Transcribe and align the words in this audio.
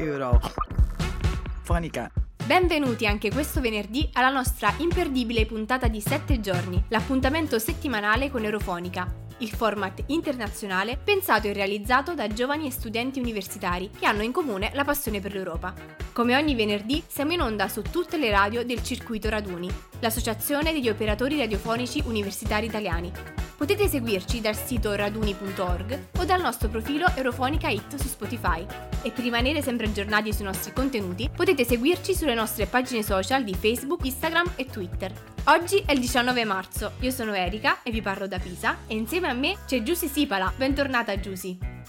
Eurofonica. 0.00 2.10
Benvenuti 2.46 3.06
anche 3.06 3.30
questo 3.30 3.60
venerdì 3.60 4.08
alla 4.14 4.30
nostra 4.30 4.72
imperdibile 4.78 5.44
puntata 5.44 5.88
di 5.88 6.00
7 6.00 6.40
giorni, 6.40 6.82
l'appuntamento 6.88 7.58
settimanale 7.58 8.30
con 8.30 8.44
Eurofonica, 8.44 9.06
il 9.38 9.50
format 9.50 10.04
internazionale 10.06 10.96
pensato 10.96 11.48
e 11.48 11.52
realizzato 11.52 12.14
da 12.14 12.28
giovani 12.28 12.66
e 12.66 12.70
studenti 12.70 13.20
universitari 13.20 13.90
che 13.90 14.06
hanno 14.06 14.22
in 14.22 14.32
comune 14.32 14.70
la 14.72 14.84
passione 14.84 15.20
per 15.20 15.34
l'Europa. 15.34 15.74
Come 16.20 16.36
ogni 16.36 16.54
venerdì 16.54 17.02
siamo 17.06 17.32
in 17.32 17.40
onda 17.40 17.66
su 17.66 17.80
tutte 17.80 18.18
le 18.18 18.30
radio 18.30 18.62
del 18.62 18.82
circuito 18.82 19.30
Raduni, 19.30 19.70
l'associazione 20.00 20.70
degli 20.70 20.90
operatori 20.90 21.38
radiofonici 21.38 22.02
universitari 22.04 22.66
italiani. 22.66 23.10
Potete 23.56 23.88
seguirci 23.88 24.42
dal 24.42 24.54
sito 24.54 24.94
raduni.org 24.94 26.08
o 26.18 26.24
dal 26.26 26.42
nostro 26.42 26.68
profilo 26.68 27.06
Eurofonica 27.16 27.70
Hit 27.70 27.94
su 27.94 28.06
Spotify. 28.06 28.66
E 29.00 29.10
per 29.12 29.24
rimanere 29.24 29.62
sempre 29.62 29.86
aggiornati 29.86 30.30
sui 30.34 30.44
nostri 30.44 30.74
contenuti, 30.74 31.30
potete 31.34 31.64
seguirci 31.64 32.14
sulle 32.14 32.34
nostre 32.34 32.66
pagine 32.66 33.02
social 33.02 33.42
di 33.42 33.54
Facebook, 33.54 34.04
Instagram 34.04 34.52
e 34.56 34.66
Twitter. 34.66 35.10
Oggi 35.44 35.82
è 35.86 35.92
il 35.92 36.00
19 36.00 36.44
marzo, 36.44 36.92
io 37.00 37.12
sono 37.12 37.32
Erika 37.32 37.82
e 37.82 37.90
vi 37.90 38.02
parlo 38.02 38.28
da 38.28 38.38
Pisa 38.38 38.76
e 38.86 38.94
insieme 38.94 39.28
a 39.28 39.32
me 39.32 39.56
c'è 39.66 39.82
Giusy 39.82 40.06
Sipala. 40.06 40.52
Bentornata 40.54 41.18
Giusy! 41.18 41.79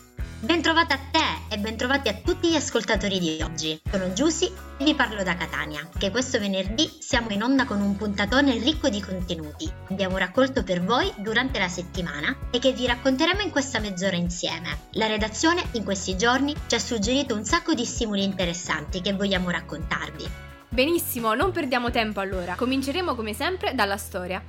Bentrovata 0.43 0.95
a 0.95 0.99
te 1.11 1.53
e 1.53 1.59
bentrovati 1.59 2.09
a 2.09 2.15
tutti 2.15 2.49
gli 2.49 2.55
ascoltatori 2.55 3.19
di 3.19 3.39
oggi. 3.43 3.79
Sono 3.91 4.11
Giusy 4.11 4.51
e 4.79 4.83
vi 4.83 4.95
parlo 4.95 5.21
da 5.21 5.35
Catania, 5.35 5.87
che 5.95 6.09
questo 6.09 6.39
venerdì 6.39 6.89
siamo 6.99 7.29
in 7.29 7.43
onda 7.43 7.65
con 7.65 7.79
un 7.79 7.95
puntatone 7.95 8.57
ricco 8.57 8.89
di 8.89 8.99
contenuti 8.99 9.65
che 9.65 9.93
abbiamo 9.93 10.17
raccolto 10.17 10.63
per 10.63 10.83
voi 10.83 11.13
durante 11.17 11.59
la 11.59 11.67
settimana 11.67 12.35
e 12.49 12.57
che 12.57 12.73
vi 12.73 12.87
racconteremo 12.87 13.41
in 13.41 13.51
questa 13.51 13.77
mezz'ora 13.77 14.15
insieme. 14.15 14.87
La 14.93 15.05
redazione 15.05 15.61
in 15.73 15.83
questi 15.83 16.17
giorni 16.17 16.55
ci 16.65 16.73
ha 16.73 16.79
suggerito 16.79 17.35
un 17.35 17.45
sacco 17.45 17.75
di 17.75 17.85
stimoli 17.85 18.23
interessanti 18.23 18.99
che 19.01 19.13
vogliamo 19.13 19.51
raccontarvi. 19.51 20.27
Benissimo, 20.69 21.35
non 21.35 21.51
perdiamo 21.51 21.91
tempo 21.91 22.19
allora. 22.19 22.55
Cominceremo 22.55 23.13
come 23.13 23.33
sempre 23.33 23.75
dalla 23.75 23.97
storia. 23.97 24.41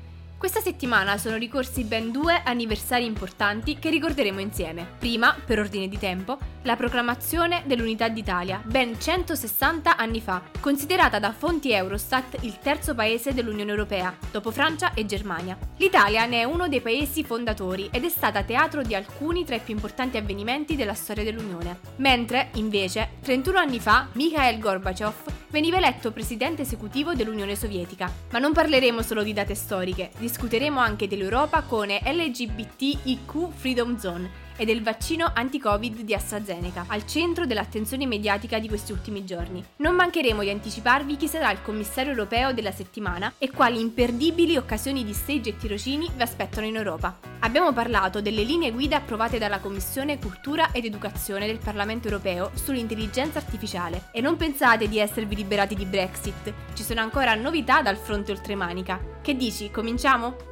Questa 0.42 0.60
settimana 0.60 1.18
sono 1.18 1.36
ricorsi 1.36 1.84
ben 1.84 2.10
due 2.10 2.42
anniversari 2.44 3.04
importanti 3.04 3.78
che 3.78 3.90
ricorderemo 3.90 4.40
insieme. 4.40 4.84
Prima, 4.98 5.32
per 5.32 5.60
ordine 5.60 5.86
di 5.86 5.98
tempo, 5.98 6.36
la 6.62 6.74
proclamazione 6.74 7.62
dell'Unità 7.64 8.08
d'Italia, 8.08 8.60
ben 8.64 9.00
160 9.00 9.96
anni 9.96 10.20
fa, 10.20 10.42
considerata 10.58 11.20
da 11.20 11.30
fonti 11.30 11.70
Eurostat 11.70 12.38
il 12.40 12.58
terzo 12.58 12.96
paese 12.96 13.32
dell'Unione 13.32 13.70
Europea, 13.70 14.12
dopo 14.32 14.50
Francia 14.50 14.94
e 14.94 15.06
Germania. 15.06 15.56
L'Italia 15.76 16.26
ne 16.26 16.40
è 16.40 16.44
uno 16.44 16.66
dei 16.66 16.80
paesi 16.80 17.22
fondatori 17.22 17.88
ed 17.92 18.04
è 18.04 18.08
stata 18.08 18.42
teatro 18.42 18.82
di 18.82 18.96
alcuni 18.96 19.44
tra 19.44 19.54
i 19.54 19.60
più 19.60 19.74
importanti 19.74 20.16
avvenimenti 20.16 20.74
della 20.74 20.94
storia 20.94 21.22
dell'Unione. 21.22 21.78
Mentre, 21.98 22.48
invece, 22.54 23.10
31 23.22 23.58
anni 23.58 23.78
fa, 23.78 24.08
Mikhail 24.14 24.58
Gorbachev 24.58 25.14
veniva 25.52 25.76
eletto 25.76 26.12
presidente 26.12 26.62
esecutivo 26.62 27.14
dell'Unione 27.14 27.54
Sovietica. 27.54 28.10
Ma 28.30 28.38
non 28.38 28.52
parleremo 28.52 29.02
solo 29.02 29.22
di 29.22 29.34
date 29.34 29.54
storiche, 29.54 30.10
discuteremo 30.32 30.80
anche 30.80 31.06
dell'Europa 31.08 31.60
con 31.60 31.88
LGBTIQ 31.88 33.52
Freedom 33.52 33.98
Zone 33.98 34.30
e 34.62 34.64
del 34.64 34.80
vaccino 34.80 35.28
anti-Covid 35.34 36.02
di 36.02 36.14
AstraZeneca, 36.14 36.84
al 36.86 37.04
centro 37.04 37.46
dell'attenzione 37.46 38.06
mediatica 38.06 38.60
di 38.60 38.68
questi 38.68 38.92
ultimi 38.92 39.24
giorni. 39.24 39.62
Non 39.78 39.96
mancheremo 39.96 40.40
di 40.40 40.50
anticiparvi 40.50 41.16
chi 41.16 41.26
sarà 41.26 41.50
il 41.50 41.62
commissario 41.62 42.12
europeo 42.12 42.52
della 42.52 42.70
settimana 42.70 43.32
e 43.38 43.50
quali 43.50 43.80
imperdibili 43.80 44.56
occasioni 44.56 45.04
di 45.04 45.12
stage 45.14 45.50
e 45.50 45.56
tirocini 45.56 46.08
vi 46.14 46.22
aspettano 46.22 46.66
in 46.66 46.76
Europa. 46.76 47.18
Abbiamo 47.40 47.72
parlato 47.72 48.20
delle 48.20 48.44
linee 48.44 48.70
guida 48.70 48.98
approvate 48.98 49.38
dalla 49.38 49.58
Commissione 49.58 50.20
Cultura 50.20 50.70
ed 50.70 50.84
Educazione 50.84 51.46
del 51.46 51.58
Parlamento 51.58 52.06
europeo 52.06 52.52
sull'intelligenza 52.54 53.40
artificiale 53.40 54.10
e 54.12 54.20
non 54.20 54.36
pensate 54.36 54.88
di 54.88 55.00
esservi 55.00 55.34
liberati 55.34 55.74
di 55.74 55.86
Brexit, 55.86 56.52
ci 56.74 56.84
sono 56.84 57.00
ancora 57.00 57.34
novità 57.34 57.82
dal 57.82 57.96
fronte 57.96 58.30
oltremanica. 58.30 59.18
Che 59.20 59.34
dici, 59.34 59.72
cominciamo? 59.72 60.50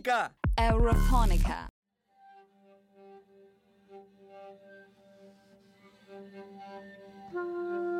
Eurofonica. 0.00 0.32
Eurofonica. 0.54 1.68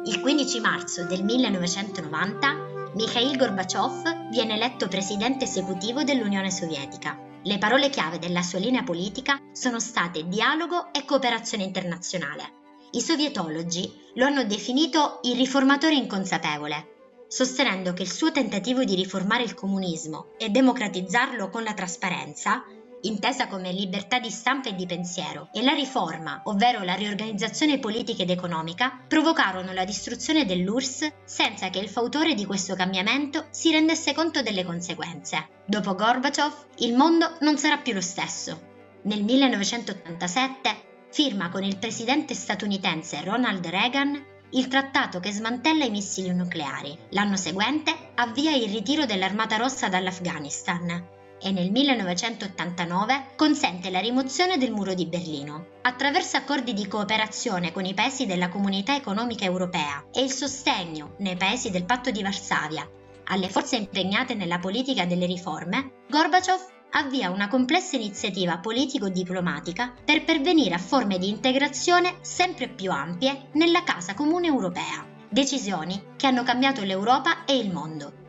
Il 0.06 0.20
15 0.20 0.60
marzo 0.60 1.04
del 1.04 1.22
1990 1.22 2.92
Mikhail 2.94 3.36
Gorbaciov 3.36 4.30
viene 4.30 4.54
eletto 4.54 4.88
presidente 4.88 5.44
esecutivo 5.44 6.02
dell'Unione 6.02 6.50
Sovietica. 6.50 7.18
Le 7.42 7.58
parole 7.58 7.90
chiave 7.90 8.18
della 8.18 8.42
sua 8.42 8.60
linea 8.60 8.82
politica 8.82 9.38
sono 9.52 9.78
state 9.78 10.26
dialogo 10.26 10.94
e 10.94 11.04
cooperazione 11.04 11.64
internazionale. 11.64 12.52
I 12.92 13.00
sovietologi 13.02 13.92
lo 14.14 14.24
hanno 14.24 14.44
definito 14.44 15.20
il 15.24 15.36
riformatore 15.36 15.94
inconsapevole, 15.96 16.99
sostenendo 17.30 17.92
che 17.92 18.02
il 18.02 18.10
suo 18.10 18.32
tentativo 18.32 18.82
di 18.82 18.96
riformare 18.96 19.44
il 19.44 19.54
comunismo 19.54 20.32
e 20.36 20.48
democratizzarlo 20.48 21.48
con 21.48 21.62
la 21.62 21.74
trasparenza 21.74 22.64
intesa 23.02 23.46
come 23.46 23.72
libertà 23.72 24.18
di 24.18 24.30
stampa 24.30 24.68
e 24.68 24.74
di 24.74 24.84
pensiero, 24.84 25.48
e 25.52 25.62
la 25.62 25.72
riforma, 25.72 26.40
ovvero 26.44 26.82
la 26.82 26.94
riorganizzazione 26.94 27.78
politica 27.78 28.22
ed 28.22 28.30
economica, 28.30 29.04
provocarono 29.06 29.72
la 29.72 29.84
distruzione 29.84 30.44
dell'URSS 30.44 31.12
senza 31.24 31.70
che 31.70 31.78
il 31.78 31.88
fautore 31.88 32.34
di 32.34 32.44
questo 32.44 32.74
cambiamento 32.74 33.46
si 33.50 33.70
rendesse 33.70 34.12
conto 34.12 34.42
delle 34.42 34.64
conseguenze. 34.64 35.48
Dopo 35.64 35.94
Gorbaciov, 35.94 36.52
il 36.78 36.94
mondo 36.94 37.36
non 37.40 37.56
sarà 37.56 37.78
più 37.78 37.94
lo 37.94 38.02
stesso. 38.02 38.68
Nel 39.02 39.22
1987 39.22 40.88
firma 41.10 41.48
con 41.48 41.64
il 41.64 41.78
presidente 41.78 42.34
statunitense 42.34 43.22
Ronald 43.24 43.66
Reagan 43.66 44.29
il 44.52 44.68
trattato 44.68 45.20
che 45.20 45.32
smantella 45.32 45.84
i 45.84 45.90
missili 45.90 46.32
nucleari. 46.34 46.96
L'anno 47.10 47.36
seguente 47.36 47.94
avvia 48.14 48.52
il 48.52 48.70
ritiro 48.70 49.06
dell'Armata 49.06 49.56
Rossa 49.56 49.88
dall'Afghanistan 49.88 51.18
e 51.42 51.52
nel 51.52 51.70
1989 51.70 53.34
consente 53.36 53.90
la 53.90 54.00
rimozione 54.00 54.58
del 54.58 54.72
muro 54.72 54.94
di 54.94 55.06
Berlino. 55.06 55.78
Attraverso 55.82 56.36
accordi 56.36 56.74
di 56.74 56.86
cooperazione 56.86 57.72
con 57.72 57.84
i 57.84 57.94
paesi 57.94 58.26
della 58.26 58.48
Comunità 58.48 58.94
Economica 58.94 59.44
Europea 59.44 60.04
e 60.12 60.22
il 60.22 60.30
sostegno 60.30 61.14
nei 61.18 61.36
paesi 61.36 61.70
del 61.70 61.84
Patto 61.84 62.10
di 62.10 62.22
Varsavia 62.22 62.88
alle 63.30 63.48
forze 63.48 63.76
impegnate 63.76 64.34
nella 64.34 64.58
politica 64.58 65.06
delle 65.06 65.26
riforme, 65.26 66.02
Gorbaciov 66.08 66.79
avvia 66.90 67.30
una 67.30 67.48
complessa 67.48 67.96
iniziativa 67.96 68.58
politico-diplomatica 68.58 69.92
per 70.04 70.24
pervenire 70.24 70.74
a 70.74 70.78
forme 70.78 71.18
di 71.18 71.28
integrazione 71.28 72.16
sempre 72.20 72.68
più 72.68 72.90
ampie 72.90 73.48
nella 73.52 73.84
Casa 73.84 74.14
Comune 74.14 74.46
Europea. 74.46 75.06
Decisioni 75.28 76.14
che 76.16 76.26
hanno 76.26 76.42
cambiato 76.42 76.82
l'Europa 76.82 77.44
e 77.44 77.56
il 77.56 77.70
mondo 77.70 78.20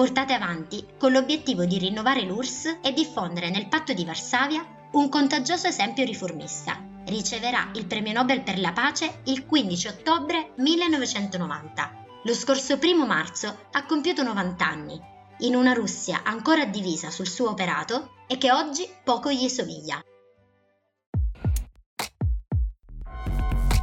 portate 0.00 0.32
avanti 0.32 0.82
con 0.96 1.12
l'obiettivo 1.12 1.66
di 1.66 1.76
rinnovare 1.76 2.22
l'URSS 2.22 2.78
e 2.80 2.94
diffondere 2.94 3.50
nel 3.50 3.68
patto 3.68 3.92
di 3.92 4.06
Varsavia 4.06 4.88
un 4.92 5.10
contagioso 5.10 5.66
esempio 5.66 6.06
riformista. 6.06 6.82
Riceverà 7.04 7.70
il 7.74 7.84
premio 7.84 8.14
Nobel 8.14 8.42
per 8.42 8.58
la 8.58 8.72
pace 8.72 9.20
il 9.24 9.44
15 9.44 9.88
ottobre 9.88 10.52
1990. 10.56 12.04
Lo 12.24 12.32
scorso 12.32 12.78
primo 12.78 13.04
marzo 13.04 13.66
ha 13.72 13.84
compiuto 13.84 14.22
90 14.22 14.66
anni, 14.66 14.98
in 15.40 15.54
una 15.54 15.72
Russia 15.72 16.22
ancora 16.24 16.66
divisa 16.66 17.10
sul 17.10 17.28
suo 17.28 17.50
operato 17.50 18.10
e 18.26 18.38
che 18.38 18.52
oggi 18.52 18.88
poco 19.02 19.30
gli 19.30 19.48
somiglia. 19.48 20.00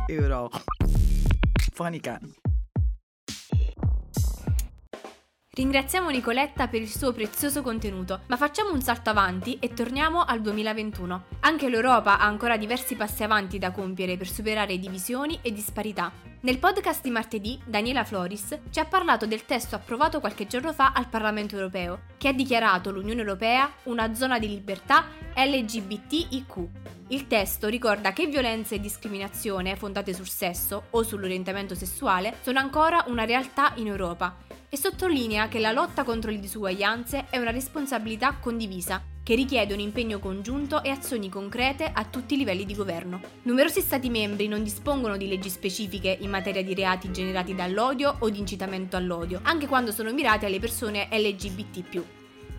Eurofonica. 0.08 2.20
Ringraziamo 5.58 6.10
Nicoletta 6.10 6.68
per 6.68 6.82
il 6.82 6.90
suo 6.90 7.12
prezioso 7.14 7.64
contenuto, 7.64 8.22
ma 8.28 8.38
facciamo 8.38 8.72
un 8.72 8.82
salto 8.82 9.10
avanti 9.10 9.58
e 9.60 9.74
torniamo 9.74 10.24
al 10.24 10.40
2021. 10.40 11.24
Anche 11.40 11.68
l'Europa 11.68 12.20
ha 12.20 12.26
ancora 12.26 12.58
diversi 12.58 12.96
passi 12.96 13.24
avanti 13.24 13.58
da 13.58 13.72
compiere 13.72 14.18
per 14.18 14.28
superare 14.28 14.78
divisioni 14.78 15.40
e 15.42 15.52
disparità. 15.52 16.27
Nel 16.40 16.60
podcast 16.60 17.02
di 17.02 17.10
martedì, 17.10 17.60
Daniela 17.66 18.04
Floris 18.04 18.60
ci 18.70 18.80
ha 18.80 18.86
parlato 18.86 19.26
del 19.26 19.46
testo 19.46 19.76
approvato 19.76 20.20
qualche 20.20 20.46
giorno 20.46 20.72
fa 20.72 20.92
al 20.92 21.08
Parlamento 21.08 21.56
europeo, 21.56 22.02
che 22.18 22.28
ha 22.28 22.32
dichiarato 22.32 22.92
l'Unione 22.92 23.22
Europea 23.22 23.72
una 23.84 24.14
zona 24.14 24.38
di 24.38 24.48
libertà 24.48 25.06
LGBTIQ. 25.36 26.68
Il 27.08 27.26
testo 27.26 27.68
ricorda 27.68 28.14
che 28.14 28.28
violenza 28.28 28.76
e 28.76 28.80
discriminazione 28.80 29.76
fondate 29.76 30.14
sul 30.14 30.30
sesso 30.30 30.84
o 30.92 31.02
sull'orientamento 31.02 31.74
sessuale 31.74 32.36
sono 32.44 32.60
ancora 32.60 33.04
una 33.08 33.26
realtà 33.26 33.74
in 33.78 33.88
Europa 33.88 34.36
e 34.70 34.78
sottolinea 34.78 35.48
che 35.48 35.58
la 35.58 35.72
lotta 35.72 36.04
contro 36.04 36.30
le 36.30 36.40
disuguaglianze 36.40 37.26
è 37.32 37.40
una 37.40 37.52
responsabilità 37.52 38.36
condivisa 38.40 39.02
che 39.28 39.36
richiede 39.36 39.74
un 39.74 39.82
impegno 39.82 40.20
congiunto 40.20 40.82
e 40.82 40.90
azioni 40.90 41.28
concrete 41.28 41.92
a 41.94 42.06
tutti 42.06 42.36
i 42.36 42.38
livelli 42.38 42.64
di 42.64 42.74
governo. 42.74 43.20
Numerosi 43.42 43.82
Stati 43.82 44.10
membri 44.10 44.48
non 44.48 44.64
dispongono 44.64 45.18
di 45.18 45.28
leggi 45.28 45.50
specifiche 45.50 46.16
in 46.22 46.30
materia 46.30 46.64
di 46.64 46.74
reati 46.74 47.12
generati 47.12 47.54
dall'odio 47.54 48.16
o 48.20 48.30
di 48.30 48.40
incitamento 48.40 48.96
all'odio, 48.96 49.42
anche 49.44 49.68
quando 49.68 49.92
sono 49.92 50.14
mirati 50.14 50.46
alle 50.46 50.60
persone 50.60 51.10
LGBT. 51.12 52.02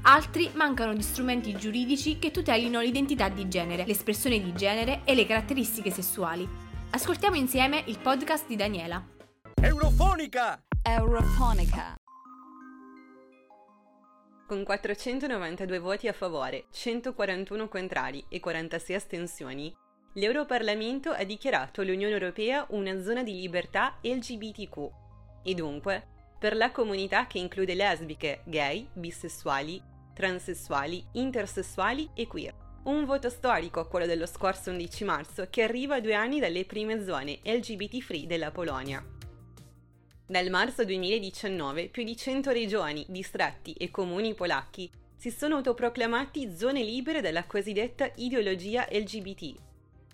Altri 0.03 0.51
mancano 0.57 0.93
di 0.93 1.01
strumenti 1.01 1.57
giuridici 1.57 2.19
che 2.19 2.31
tutelino 2.31 2.81
l'identità 2.81 3.31
di 3.31 3.49
genere, 3.49 3.87
l'espressione 3.87 4.39
di 4.39 4.53
genere 4.53 5.01
e 5.05 5.15
le 5.15 5.25
caratteristiche 5.25 5.91
sessuali. 5.91 6.47
Ascoltiamo 6.91 7.37
insieme 7.37 7.83
il 7.87 7.99
podcast 7.99 8.47
di 8.47 8.57
Daniela. 8.57 9.03
Eurofonica! 9.63 10.61
Eurofonica. 10.83 11.98
Con 14.49 14.65
492 14.65 15.79
voti 15.79 16.09
a 16.09 16.15
favore, 16.15 16.69
141 16.71 17.69
contrari 17.69 18.25
e 18.31 18.41
46 18.41 18.97
astensioni, 18.97 19.77
l'Europarlamento 20.15 21.11
ha 21.11 21.23
dichiarato 21.23 21.83
l'Unione 21.83 22.15
Europea 22.15 22.65
una 22.71 22.99
zona 23.03 23.23
di 23.23 23.35
libertà 23.35 23.99
LGBTQ 24.01 24.89
e 25.43 25.53
dunque 25.53 26.03
per 26.39 26.57
la 26.57 26.71
comunità 26.71 27.27
che 27.27 27.37
include 27.37 27.75
lesbiche, 27.75 28.41
gay, 28.47 28.89
bisessuali, 28.91 29.83
transessuali, 30.15 31.05
intersessuali 31.13 32.09
e 32.15 32.27
queer. 32.27 32.55
Un 32.85 33.05
voto 33.05 33.29
storico, 33.29 33.87
quello 33.87 34.07
dello 34.07 34.25
scorso 34.25 34.71
11 34.71 35.05
marzo, 35.05 35.47
che 35.51 35.63
arriva 35.63 35.97
a 35.97 36.01
due 36.01 36.15
anni 36.15 36.41
dalle 36.41 36.65
prime 36.65 37.05
zone 37.05 37.41
LGBT 37.45 38.01
free 38.01 38.27
della 38.27 38.51
Polonia. 38.51 39.18
Dal 40.31 40.51
marzo 40.51 40.85
2019 40.85 41.89
più 41.89 42.05
di 42.05 42.15
100 42.15 42.51
regioni, 42.51 43.03
distretti 43.09 43.73
e 43.73 43.91
comuni 43.91 44.35
polacchi 44.35 44.91
si 45.17 45.31
sono 45.31 45.57
autoproclamati 45.57 46.55
zone 46.55 46.83
libere 46.83 47.23
dalla 47.23 47.45
cosiddetta 47.45 48.11
ideologia 48.17 48.87
LGBT 48.91 49.55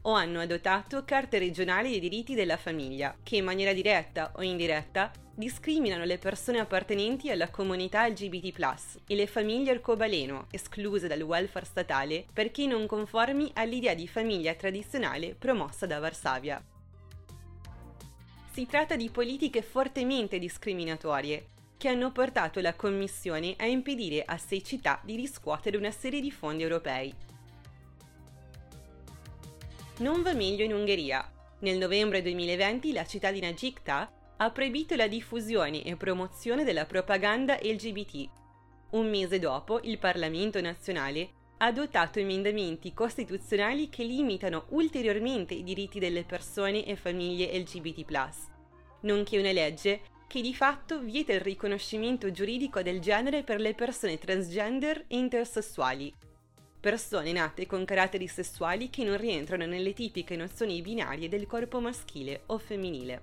o 0.02 0.12
hanno 0.12 0.38
adottato 0.38 1.04
carte 1.04 1.40
regionali 1.40 1.90
dei 1.90 1.98
diritti 1.98 2.36
della 2.36 2.56
famiglia, 2.56 3.16
che 3.24 3.38
in 3.38 3.44
maniera 3.44 3.72
diretta 3.72 4.32
o 4.36 4.42
indiretta 4.42 5.10
discriminano 5.34 6.04
le 6.04 6.18
persone 6.18 6.60
appartenenti 6.60 7.32
alla 7.32 7.50
comunità 7.50 8.06
LGBT+, 8.06 8.52
e 9.08 9.16
le 9.16 9.26
famiglie 9.26 9.72
arcobaleno, 9.72 10.46
escluse 10.52 11.08
dal 11.08 11.22
welfare 11.22 11.66
statale 11.66 12.24
perché 12.32 12.66
non 12.66 12.86
conformi 12.86 13.50
all'idea 13.54 13.94
di 13.94 14.06
famiglia 14.06 14.54
tradizionale 14.54 15.34
promossa 15.34 15.86
da 15.86 15.98
Varsavia. 15.98 16.64
Si 18.54 18.66
tratta 18.66 18.94
di 18.94 19.10
politiche 19.10 19.62
fortemente 19.62 20.38
discriminatorie 20.38 21.46
che 21.76 21.88
hanno 21.88 22.12
portato 22.12 22.60
la 22.60 22.74
Commissione 22.74 23.56
a 23.58 23.66
impedire 23.66 24.22
a 24.24 24.38
sei 24.38 24.62
città 24.62 25.00
di 25.02 25.16
riscuotere 25.16 25.76
una 25.76 25.90
serie 25.90 26.20
di 26.20 26.30
fondi 26.30 26.62
europei. 26.62 27.12
Non 29.98 30.22
va 30.22 30.34
meglio 30.34 30.62
in 30.62 30.72
Ungheria. 30.72 31.28
Nel 31.62 31.78
novembre 31.78 32.22
2020 32.22 32.92
la 32.92 33.04
cittadina 33.04 33.52
Gicta 33.52 34.08
ha 34.36 34.50
proibito 34.52 34.94
la 34.94 35.08
diffusione 35.08 35.82
e 35.82 35.96
promozione 35.96 36.62
della 36.62 36.84
propaganda 36.84 37.58
LGBT. 37.60 38.28
Un 38.90 39.10
mese 39.10 39.40
dopo, 39.40 39.80
il 39.82 39.98
Parlamento 39.98 40.60
nazionale 40.60 41.42
ha 41.58 41.66
adottato 41.66 42.18
emendamenti 42.18 42.92
costituzionali 42.92 43.88
che 43.88 44.04
limitano 44.04 44.66
ulteriormente 44.70 45.54
i 45.54 45.62
diritti 45.62 45.98
delle 45.98 46.24
persone 46.24 46.84
e 46.84 46.96
famiglie 46.96 47.56
LGBT, 47.58 48.28
nonché 49.02 49.38
una 49.38 49.52
legge 49.52 50.00
che 50.26 50.40
di 50.40 50.54
fatto 50.54 51.00
vieta 51.00 51.32
il 51.32 51.40
riconoscimento 51.40 52.30
giuridico 52.30 52.82
del 52.82 53.00
genere 53.00 53.42
per 53.42 53.60
le 53.60 53.74
persone 53.74 54.18
transgender 54.18 55.04
e 55.06 55.16
intersessuali, 55.16 56.12
persone 56.84 57.32
nate 57.32 57.66
con 57.66 57.86
caratteri 57.86 58.26
sessuali 58.26 58.90
che 58.90 59.04
non 59.04 59.16
rientrano 59.16 59.64
nelle 59.64 59.94
tipiche 59.94 60.36
nozioni 60.36 60.82
binarie 60.82 61.30
del 61.30 61.46
corpo 61.46 61.80
maschile 61.80 62.42
o 62.46 62.58
femminile. 62.58 63.22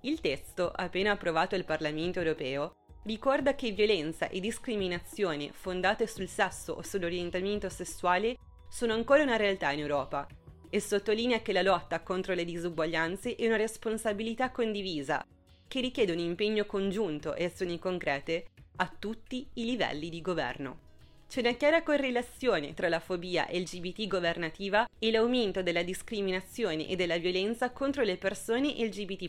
Il 0.00 0.20
testo, 0.20 0.72
appena 0.74 1.12
approvato 1.12 1.54
al 1.54 1.64
Parlamento 1.64 2.18
europeo, 2.18 2.74
ricorda 3.06 3.54
che 3.54 3.70
violenza 3.70 4.28
e 4.28 4.40
discriminazione 4.40 5.50
fondate 5.52 6.06
sul 6.08 6.28
sesso 6.28 6.72
o 6.72 6.82
sull'orientamento 6.82 7.68
sessuale 7.68 8.36
sono 8.68 8.92
ancora 8.92 9.22
una 9.22 9.36
realtà 9.36 9.70
in 9.70 9.78
Europa 9.78 10.26
e 10.68 10.80
sottolinea 10.80 11.40
che 11.40 11.52
la 11.52 11.62
lotta 11.62 12.00
contro 12.00 12.34
le 12.34 12.44
disuguaglianze 12.44 13.36
è 13.36 13.46
una 13.46 13.56
responsabilità 13.56 14.50
condivisa 14.50 15.24
che 15.68 15.80
richiede 15.80 16.12
un 16.12 16.18
impegno 16.18 16.66
congiunto 16.66 17.34
e 17.34 17.44
azioni 17.44 17.78
concrete 17.78 18.48
a 18.76 18.92
tutti 18.98 19.48
i 19.54 19.64
livelli 19.64 20.10
di 20.10 20.20
governo. 20.20 20.80
C'è 21.28 21.40
una 21.40 21.52
chiara 21.52 21.82
correlazione 21.82 22.74
tra 22.74 22.88
la 22.88 23.00
fobia 23.00 23.46
LGBT 23.50 24.06
governativa 24.08 24.86
e 24.98 25.10
l'aumento 25.12 25.62
della 25.62 25.82
discriminazione 25.82 26.88
e 26.88 26.96
della 26.96 27.18
violenza 27.18 27.70
contro 27.70 28.02
le 28.02 28.16
persone 28.16 28.74
LGBT 28.76 29.28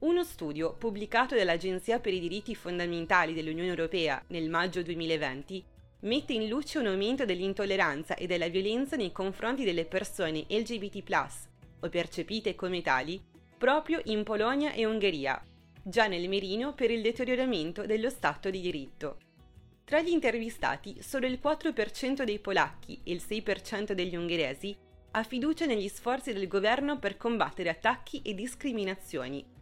uno 0.00 0.24
studio 0.24 0.74
pubblicato 0.74 1.34
dall'Agenzia 1.34 2.00
per 2.00 2.12
i 2.12 2.20
diritti 2.20 2.54
fondamentali 2.54 3.32
dell'Unione 3.32 3.70
Europea 3.70 4.22
nel 4.28 4.50
maggio 4.50 4.82
2020 4.82 5.64
mette 6.00 6.34
in 6.34 6.48
luce 6.48 6.78
un 6.78 6.86
aumento 6.86 7.24
dell'intolleranza 7.24 8.14
e 8.14 8.26
della 8.26 8.48
violenza 8.48 8.96
nei 8.96 9.10
confronti 9.10 9.64
delle 9.64 9.86
persone 9.86 10.44
LGBT, 10.48 11.02
o 11.80 11.88
percepite 11.88 12.54
come 12.54 12.82
tali, 12.82 13.20
proprio 13.56 14.00
in 14.04 14.22
Polonia 14.22 14.72
e 14.72 14.84
Ungheria, 14.84 15.42
già 15.82 16.06
nel 16.06 16.28
mirino 16.28 16.74
per 16.74 16.90
il 16.90 17.00
deterioramento 17.00 17.86
dello 17.86 18.10
Stato 18.10 18.50
di 18.50 18.60
diritto. 18.60 19.16
Tra 19.82 20.02
gli 20.02 20.10
intervistati, 20.10 20.98
solo 21.00 21.26
il 21.26 21.40
4% 21.42 22.22
dei 22.22 22.38
polacchi 22.38 23.00
e 23.02 23.12
il 23.12 23.22
6% 23.26 23.92
degli 23.92 24.14
ungheresi 24.14 24.76
ha 25.12 25.22
fiducia 25.22 25.64
negli 25.64 25.88
sforzi 25.88 26.34
del 26.34 26.48
governo 26.48 26.98
per 26.98 27.16
combattere 27.16 27.70
attacchi 27.70 28.20
e 28.22 28.34
discriminazioni 28.34 29.54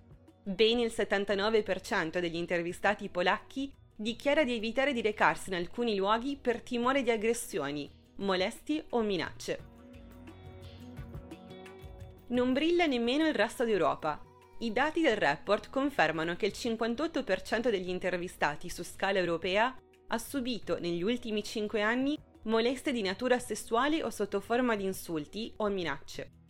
Ben 0.46 0.79
il 0.79 0.93
79% 0.94 2.19
degli 2.19 2.37
intervistati 2.37 3.08
polacchi 3.08 3.73
dichiara 3.96 4.44
di 4.44 4.55
evitare 4.55 4.93
di 4.93 5.00
recarsi 5.00 5.49
in 5.49 5.55
alcuni 5.55 5.96
luoghi 5.96 6.37
per 6.38 6.61
timore 6.61 7.02
di 7.02 7.11
aggressioni, 7.11 7.91
molestie 8.17 8.85
o 8.91 9.00
minacce. 9.00 9.73
Non 12.26 12.52
brilla 12.52 12.85
nemmeno 12.85 13.26
il 13.26 13.32
resto 13.32 13.64
d'Europa. 13.64 14.23
I 14.58 14.70
dati 14.70 15.00
del 15.00 15.17
report 15.17 15.70
confermano 15.70 16.37
che 16.37 16.44
il 16.44 16.55
58% 16.55 17.70
degli 17.70 17.88
intervistati 17.88 18.69
su 18.69 18.85
scala 18.85 19.19
europea 19.19 19.75
ha 20.08 20.19
subito 20.19 20.79
negli 20.79 21.02
ultimi 21.02 21.43
5 21.43 21.81
anni 21.81 22.19
molestie 22.43 22.93
di 22.93 23.00
natura 23.00 23.38
sessuale 23.38 24.02
o 24.02 24.11
sotto 24.11 24.40
forma 24.40 24.76
di 24.76 24.85
insulti 24.85 25.55
o 25.56 25.69
minacce. 25.69 26.44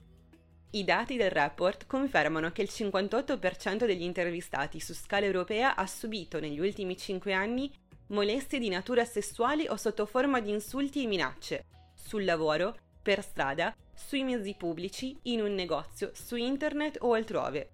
I 0.75 0.83
dati 0.83 1.17
del 1.17 1.31
report 1.31 1.87
confermano 1.87 2.51
che 2.51 2.63
il 2.63 2.71
58% 2.73 3.87
degli 3.87 4.03
intervistati 4.03 4.81
su 4.81 4.93
scala 4.93 5.25
europea 5.25 5.77
ha 5.77 5.87
subito 5.87 6.41
negli 6.41 6.59
ultimi 6.59 6.97
5 6.97 7.33
anni 7.33 7.73
molestie 8.09 8.59
di 8.59 8.69
natura 8.69 9.05
sessuale 9.05 9.71
o 9.71 9.77
sotto 9.77 10.05
forma 10.05 10.41
di 10.41 10.51
insulti 10.51 11.05
e 11.05 11.07
minacce, 11.07 11.67
sul 11.95 12.25
lavoro, 12.25 12.77
per 13.01 13.23
strada, 13.23 13.73
sui 13.95 14.25
mezzi 14.25 14.57
pubblici, 14.59 15.17
in 15.23 15.43
un 15.43 15.55
negozio, 15.55 16.11
su 16.13 16.35
internet 16.35 16.97
o 17.03 17.13
altrove. 17.13 17.71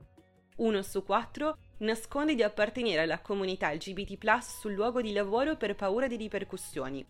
Uno 0.57 0.83
su 0.83 1.02
quattro 1.02 1.57
nasconde 1.78 2.35
di 2.35 2.42
appartenere 2.42 3.00
alla 3.00 3.21
comunità 3.21 3.73
LGBT 3.73 4.40
sul 4.42 4.75
luogo 4.75 5.00
di 5.00 5.14
lavoro 5.14 5.57
per 5.57 5.75
paura 5.75 6.07
di 6.07 6.16
ripercussioni. 6.16 7.02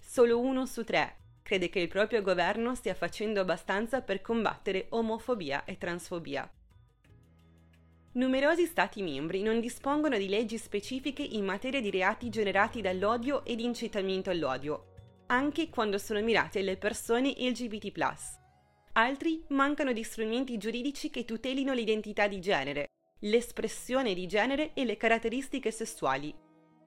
Solo 0.00 0.40
uno 0.40 0.64
su 0.64 0.82
tre 0.82 1.18
crede 1.44 1.68
che 1.68 1.78
il 1.78 1.88
proprio 1.88 2.22
governo 2.22 2.74
stia 2.74 2.94
facendo 2.94 3.40
abbastanza 3.40 4.00
per 4.00 4.22
combattere 4.22 4.86
omofobia 4.88 5.64
e 5.64 5.76
transfobia. 5.76 6.50
Numerosi 8.12 8.64
Stati 8.64 9.02
membri 9.02 9.42
non 9.42 9.60
dispongono 9.60 10.16
di 10.16 10.28
leggi 10.28 10.56
specifiche 10.56 11.22
in 11.22 11.44
materia 11.44 11.82
di 11.82 11.90
reati 11.90 12.30
generati 12.30 12.80
dall'odio 12.80 13.44
e 13.44 13.56
di 13.56 13.64
incitamento 13.64 14.30
all'odio, 14.30 14.92
anche 15.26 15.68
quando 15.68 15.98
sono 15.98 16.22
mirati 16.22 16.60
alle 16.60 16.78
persone 16.78 17.34
LGBT. 17.36 18.14
Altri 18.92 19.44
mancano 19.48 19.92
di 19.92 20.02
strumenti 20.02 20.56
giuridici 20.56 21.10
che 21.10 21.26
tutelino 21.26 21.74
l'identità 21.74 22.26
di 22.26 22.40
genere, 22.40 22.86
l'espressione 23.20 24.14
di 24.14 24.26
genere 24.26 24.72
e 24.72 24.86
le 24.86 24.96
caratteristiche 24.96 25.70
sessuali. 25.70 26.34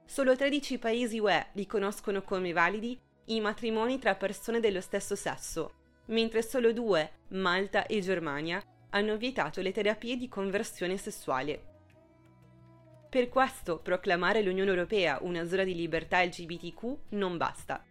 Solo 0.03 0.35
13 0.35 0.79
paesi 0.79 1.19
UE 1.19 1.47
riconoscono 1.53 2.23
come 2.23 2.53
validi 2.53 2.97
i 3.27 3.39
matrimoni 3.39 3.99
tra 3.99 4.15
persone 4.15 4.59
dello 4.59 4.81
stesso 4.81 5.15
sesso, 5.15 5.73
mentre 6.05 6.41
solo 6.41 6.71
due, 6.71 7.11
Malta 7.29 7.85
e 7.85 7.99
Germania, 7.99 8.61
hanno 8.91 9.17
vietato 9.17 9.61
le 9.61 9.71
terapie 9.71 10.15
di 10.15 10.29
conversione 10.29 10.97
sessuale. 10.97 11.75
Per 13.09 13.29
questo 13.29 13.79
proclamare 13.79 14.41
l'Unione 14.41 14.69
Europea 14.69 15.19
una 15.21 15.45
zona 15.45 15.63
di 15.63 15.75
libertà 15.75 16.23
LGBTQ 16.23 16.97
non 17.09 17.37
basta. 17.37 17.83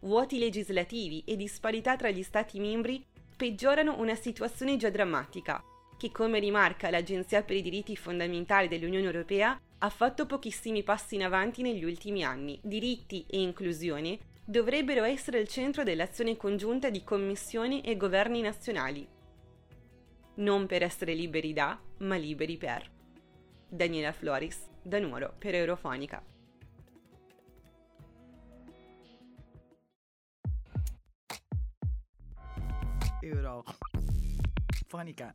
Vuoti 0.00 0.38
legislativi 0.38 1.22
e 1.26 1.36
disparità 1.36 1.96
tra 1.96 2.10
gli 2.10 2.22
Stati 2.22 2.60
membri 2.60 3.04
peggiorano 3.36 3.98
una 3.98 4.14
situazione 4.14 4.76
già 4.76 4.90
drammatica, 4.90 5.62
che 5.96 6.12
come 6.12 6.38
rimarca 6.38 6.90
l'Agenzia 6.90 7.42
per 7.42 7.56
i 7.56 7.62
diritti 7.62 7.96
fondamentali 7.96 8.68
dell'Unione 8.68 9.04
Europea 9.04 9.60
ha 9.78 9.90
fatto 9.90 10.26
pochissimi 10.26 10.82
passi 10.82 11.14
in 11.14 11.24
avanti 11.24 11.62
negli 11.62 11.84
ultimi 11.84 12.22
anni. 12.24 12.58
Diritti 12.62 13.24
e 13.28 13.40
inclusione 13.40 14.18
dovrebbero 14.48 15.04
essere 15.04 15.40
il 15.40 15.46
centro 15.46 15.82
dell'azione 15.82 16.38
congiunta 16.38 16.88
di 16.88 17.04
commissioni 17.04 17.82
e 17.82 17.98
governi 17.98 18.40
nazionali. 18.40 19.06
Non 20.36 20.66
per 20.66 20.82
essere 20.82 21.12
liberi 21.12 21.52
da, 21.52 21.78
ma 21.98 22.16
liberi 22.16 22.56
per. 22.56 22.90
Daniela 23.68 24.12
Floris, 24.12 24.66
da 24.80 24.98
Nuoro, 25.00 25.34
per 25.36 25.54
Eurofonica. 25.54 26.24
Eurofonica. 33.20 35.34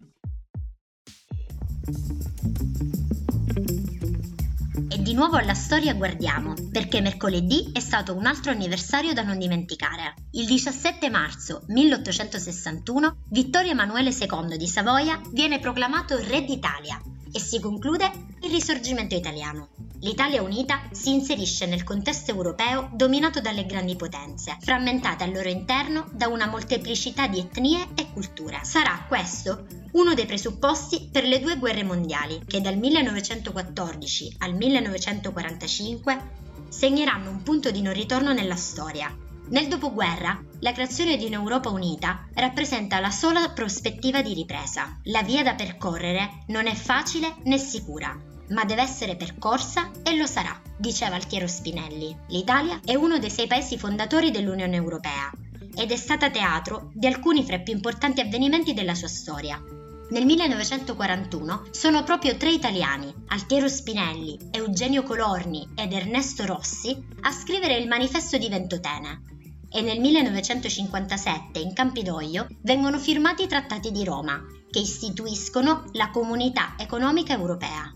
Nuovo 5.13 5.37
alla 5.37 5.53
storia 5.53 5.93
guardiamo, 5.93 6.55
perché 6.71 6.99
mercoledì 6.99 7.69
è 7.71 7.79
stato 7.79 8.15
un 8.15 8.25
altro 8.25 8.49
anniversario 8.49 9.13
da 9.13 9.21
non 9.21 9.37
dimenticare. 9.37 10.15
Il 10.31 10.47
17 10.47 11.09
marzo 11.11 11.61
1861 11.67 13.17
Vittorio 13.29 13.71
Emanuele 13.71 14.09
II 14.09 14.57
di 14.57 14.67
Savoia 14.67 15.21
viene 15.31 15.59
proclamato 15.59 16.17
re 16.17 16.43
d'Italia 16.43 16.99
e 17.33 17.39
si 17.39 17.59
conclude 17.59 18.09
il 18.41 18.51
risorgimento 18.51 19.15
italiano. 19.15 19.69
L'Italia 20.01 20.41
unita 20.41 20.83
si 20.91 21.11
inserisce 21.13 21.65
nel 21.65 21.83
contesto 21.83 22.31
europeo 22.31 22.89
dominato 22.93 23.41
dalle 23.41 23.65
grandi 23.65 23.95
potenze, 23.95 24.57
frammentate 24.59 25.23
al 25.23 25.31
loro 25.31 25.49
interno 25.49 26.09
da 26.13 26.27
una 26.27 26.45
molteplicità 26.45 27.27
di 27.27 27.39
etnie 27.39 27.87
e 27.95 28.11
culture. 28.11 28.59
Sarà 28.63 29.05
questo 29.07 29.65
uno 29.93 30.13
dei 30.13 30.25
presupposti 30.25 31.09
per 31.11 31.23
le 31.23 31.39
due 31.39 31.57
guerre 31.57 31.83
mondiali, 31.83 32.41
che 32.45 32.61
dal 32.61 32.77
1914 32.77 34.35
al 34.39 34.53
1945 34.55 36.41
segneranno 36.69 37.29
un 37.29 37.43
punto 37.43 37.71
di 37.71 37.81
non 37.81 37.93
ritorno 37.93 38.33
nella 38.33 38.55
storia. 38.55 39.22
Nel 39.49 39.67
dopoguerra, 39.67 40.41
la 40.59 40.71
creazione 40.71 41.17
di 41.17 41.25
un'Europa 41.25 41.69
unita 41.69 42.27
rappresenta 42.33 42.99
la 42.99 43.11
sola 43.11 43.49
prospettiva 43.49 44.21
di 44.21 44.33
ripresa. 44.33 44.99
La 45.03 45.21
via 45.21 45.43
da 45.43 45.53
percorrere 45.53 46.43
non 46.47 46.65
è 46.65 46.73
facile 46.73 47.35
né 47.43 47.57
sicura, 47.57 48.17
ma 48.49 48.63
deve 48.63 48.81
essere 48.81 49.15
percorsa 49.15 49.91
e 50.01 50.15
lo 50.15 50.25
sarà, 50.25 50.59
diceva 50.77 51.15
Altiero 51.15 51.47
Spinelli. 51.47 52.15
L'Italia 52.29 52.79
è 52.83 52.95
uno 52.95 53.19
dei 53.19 53.29
sei 53.29 53.47
paesi 53.47 53.77
fondatori 53.77 54.31
dell'Unione 54.31 54.75
Europea 54.75 55.29
ed 55.75 55.91
è 55.91 55.95
stata 55.95 56.29
teatro 56.29 56.91
di 56.93 57.07
alcuni 57.07 57.43
fra 57.43 57.55
i 57.55 57.63
più 57.63 57.73
importanti 57.73 58.21
avvenimenti 58.21 58.73
della 58.73 58.95
sua 58.95 59.07
storia. 59.07 59.61
Nel 60.09 60.25
1941 60.25 61.67
sono 61.71 62.03
proprio 62.03 62.37
tre 62.37 62.51
italiani, 62.51 63.11
Altiero 63.27 63.67
Spinelli, 63.67 64.37
Eugenio 64.51 65.03
Colorni 65.03 65.69
ed 65.75 65.91
Ernesto 65.91 66.45
Rossi, 66.45 66.95
a 67.21 67.31
scrivere 67.31 67.77
il 67.77 67.87
manifesto 67.87 68.37
di 68.37 68.47
Ventotene. 68.47 69.32
E 69.75 69.81
nel 69.81 69.99
1957 69.99 71.57
in 71.57 71.73
Campidoglio 71.73 72.45
vengono 72.61 72.99
firmati 72.99 73.41
i 73.41 73.47
trattati 73.47 73.89
di 73.91 74.03
Roma, 74.03 74.39
che 74.69 74.77
istituiscono 74.77 75.85
la 75.93 76.11
Comunità 76.11 76.75
Economica 76.77 77.33
Europea. 77.33 77.91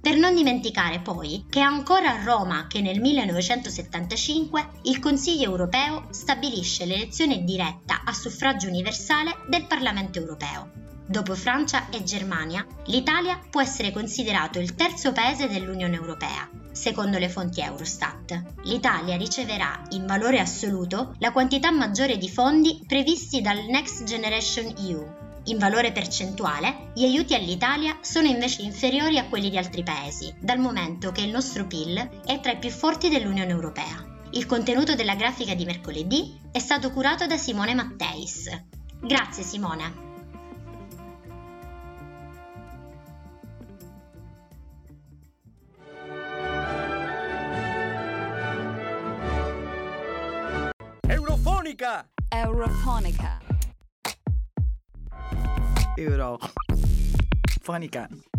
Per 0.00 0.16
non 0.16 0.34
dimenticare 0.34 0.98
poi 0.98 1.44
che 1.48 1.60
è 1.60 1.62
ancora 1.62 2.10
a 2.10 2.24
Roma 2.24 2.66
che 2.66 2.80
nel 2.80 3.00
1975 3.00 4.80
il 4.82 4.98
Consiglio 4.98 5.44
europeo 5.44 6.08
stabilisce 6.10 6.84
l'elezione 6.84 7.44
diretta 7.44 8.02
a 8.04 8.12
suffragio 8.12 8.66
universale 8.66 9.36
del 9.46 9.66
Parlamento 9.66 10.18
europeo. 10.18 10.72
Dopo 11.06 11.36
Francia 11.36 11.90
e 11.90 12.02
Germania, 12.02 12.66
l'Italia 12.86 13.38
può 13.48 13.60
essere 13.60 13.92
considerato 13.92 14.58
il 14.58 14.74
terzo 14.74 15.12
paese 15.12 15.46
dell'Unione 15.46 15.94
Europea, 15.94 16.48
secondo 16.80 17.18
le 17.18 17.28
fonti 17.28 17.60
Eurostat. 17.60 18.42
L'Italia 18.62 19.16
riceverà 19.18 19.82
in 19.90 20.06
valore 20.06 20.40
assoluto 20.40 21.14
la 21.18 21.30
quantità 21.30 21.70
maggiore 21.70 22.16
di 22.16 22.30
fondi 22.30 22.80
previsti 22.86 23.42
dal 23.42 23.66
Next 23.68 24.04
Generation 24.04 24.72
EU, 24.78 25.20
in 25.44 25.58
valore 25.58 25.92
percentuale, 25.92 26.90
gli 26.94 27.04
aiuti 27.04 27.34
all'Italia 27.34 27.98
sono 28.02 28.26
invece 28.26 28.62
inferiori 28.62 29.18
a 29.18 29.26
quelli 29.26 29.50
di 29.50 29.56
altri 29.56 29.82
paesi, 29.82 30.32
dal 30.38 30.58
momento 30.58 31.12
che 31.12 31.22
il 31.22 31.30
nostro 31.30 31.66
PIL 31.66 32.20
è 32.24 32.40
tra 32.40 32.52
i 32.52 32.58
più 32.58 32.70
forti 32.70 33.08
dell'Unione 33.08 33.50
Europea. 33.50 34.04
Il 34.32 34.46
contenuto 34.46 34.94
della 34.94 35.16
grafica 35.16 35.54
di 35.54 35.64
mercoledì 35.64 36.38
è 36.52 36.58
stato 36.58 36.90
curato 36.92 37.26
da 37.26 37.36
Simone 37.36 37.74
Matteis. 37.74 38.48
Grazie 39.00 39.42
Simone. 39.42 40.09
Eurofonica! 51.80 52.04
Eurofonica. 52.28 53.40
euro. 55.96 56.38
Fonica. 57.62 58.29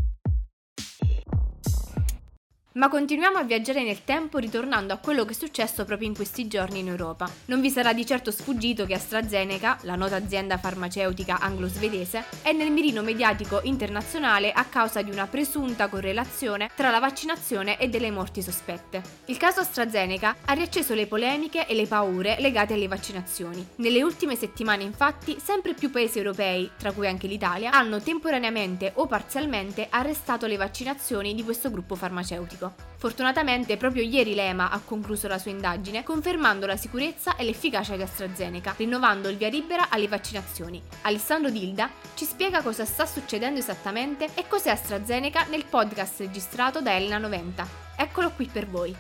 Ma 2.74 2.88
continuiamo 2.88 3.38
a 3.38 3.44
viaggiare 3.44 3.84
nel 3.84 4.06
tempo 4.06 4.38
ritornando 4.38 4.94
a 4.94 4.98
quello 4.98 5.26
che 5.26 5.32
è 5.32 5.36
successo 5.36 5.84
proprio 5.84 6.08
in 6.08 6.16
questi 6.16 6.48
giorni 6.48 6.80
in 6.80 6.88
Europa. 6.88 7.30
Non 7.48 7.60
vi 7.60 7.70
sarà 7.70 7.92
di 7.92 8.06
certo 8.06 8.32
sfuggito 8.32 8.86
che 8.86 8.94
AstraZeneca, 8.94 9.80
la 9.82 9.96
nota 9.96 10.16
azienda 10.16 10.58
farmaceutica 10.58 11.40
anglo-svedese, 11.42 12.24
è 12.42 12.54
nel 12.54 12.72
mirino 12.72 13.02
mediatico 13.02 13.60
internazionale 13.64 14.54
a 14.54 14.64
causa 14.64 15.02
di 15.02 15.12
una 15.12 15.28
presunta 15.28 15.90
correlazione 15.90 16.70
tra 16.74 16.92
la 16.92 17.00
vaccinazione 17.00 17.78
e 17.78 17.90
delle 17.90 18.10
morti 18.10 18.42
sospette. 18.42 19.02
Il 19.26 19.36
caso 19.36 19.60
AstraZeneca 19.60 20.38
ha 20.46 20.54
riacceso 20.54 20.94
le 20.94 21.08
polemiche 21.08 21.68
e 21.68 21.74
le 21.74 21.88
paure 21.88 22.38
legate 22.40 22.76
alle 22.76 22.88
vaccinazioni. 22.88 23.68
Nelle 23.76 24.02
ultime 24.02 24.38
settimane 24.38 24.84
infatti 24.84 25.38
sempre 25.44 25.74
più 25.74 25.90
paesi 25.90 26.20
europei, 26.20 26.72
tra 26.78 26.94
cui 26.94 27.08
anche 27.08 27.28
l'Italia, 27.28 27.72
hanno 27.72 28.00
temporaneamente 28.00 28.94
o 28.96 29.08
parzialmente 29.08 29.88
arrestato 29.90 30.48
le 30.48 30.56
vaccinazioni 30.56 31.36
di 31.36 31.44
questo 31.44 31.70
gruppo 31.70 31.96
farmaceutico 31.96 32.60
medico. 32.62 32.74
Fortunatamente 32.98 33.78
proprio 33.78 34.04
ieri 34.04 34.36
l'EMA 34.36 34.70
ha 34.70 34.80
concluso 34.80 35.28
la 35.28 35.40
sua 35.40 35.50
indagine 35.50 36.04
confermando 36.04 36.68
la 36.68 36.78
sicurezza 36.78 37.36
e 37.36 37.44
l'efficacia 37.44 37.96
di 37.96 38.04
AstraZeneca, 38.04 38.76
rinnovando 38.78 39.28
il 39.28 39.38
via 39.38 39.50
libera 39.50 39.90
alle 39.90 40.08
vaccinazioni. 40.08 40.82
Alessandro 41.02 41.50
Dilda 41.50 41.90
ci 42.14 42.26
spiega 42.26 42.62
cosa 42.62 42.86
sta 42.86 43.06
succedendo 43.08 43.60
esattamente 43.60 44.30
e 44.36 44.48
cos'è 44.48 44.70
AstraZeneca 44.70 45.46
nel 45.46 45.66
podcast 45.66 46.20
registrato 46.20 46.82
da 46.82 46.96
Elena 46.96 47.18
90. 47.18 47.68
Eccolo 47.98 48.30
qui 48.32 48.46
per 48.46 48.68
voi. 48.68 48.96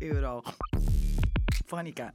Euro. 0.00 0.42
Fonica. 1.66 2.12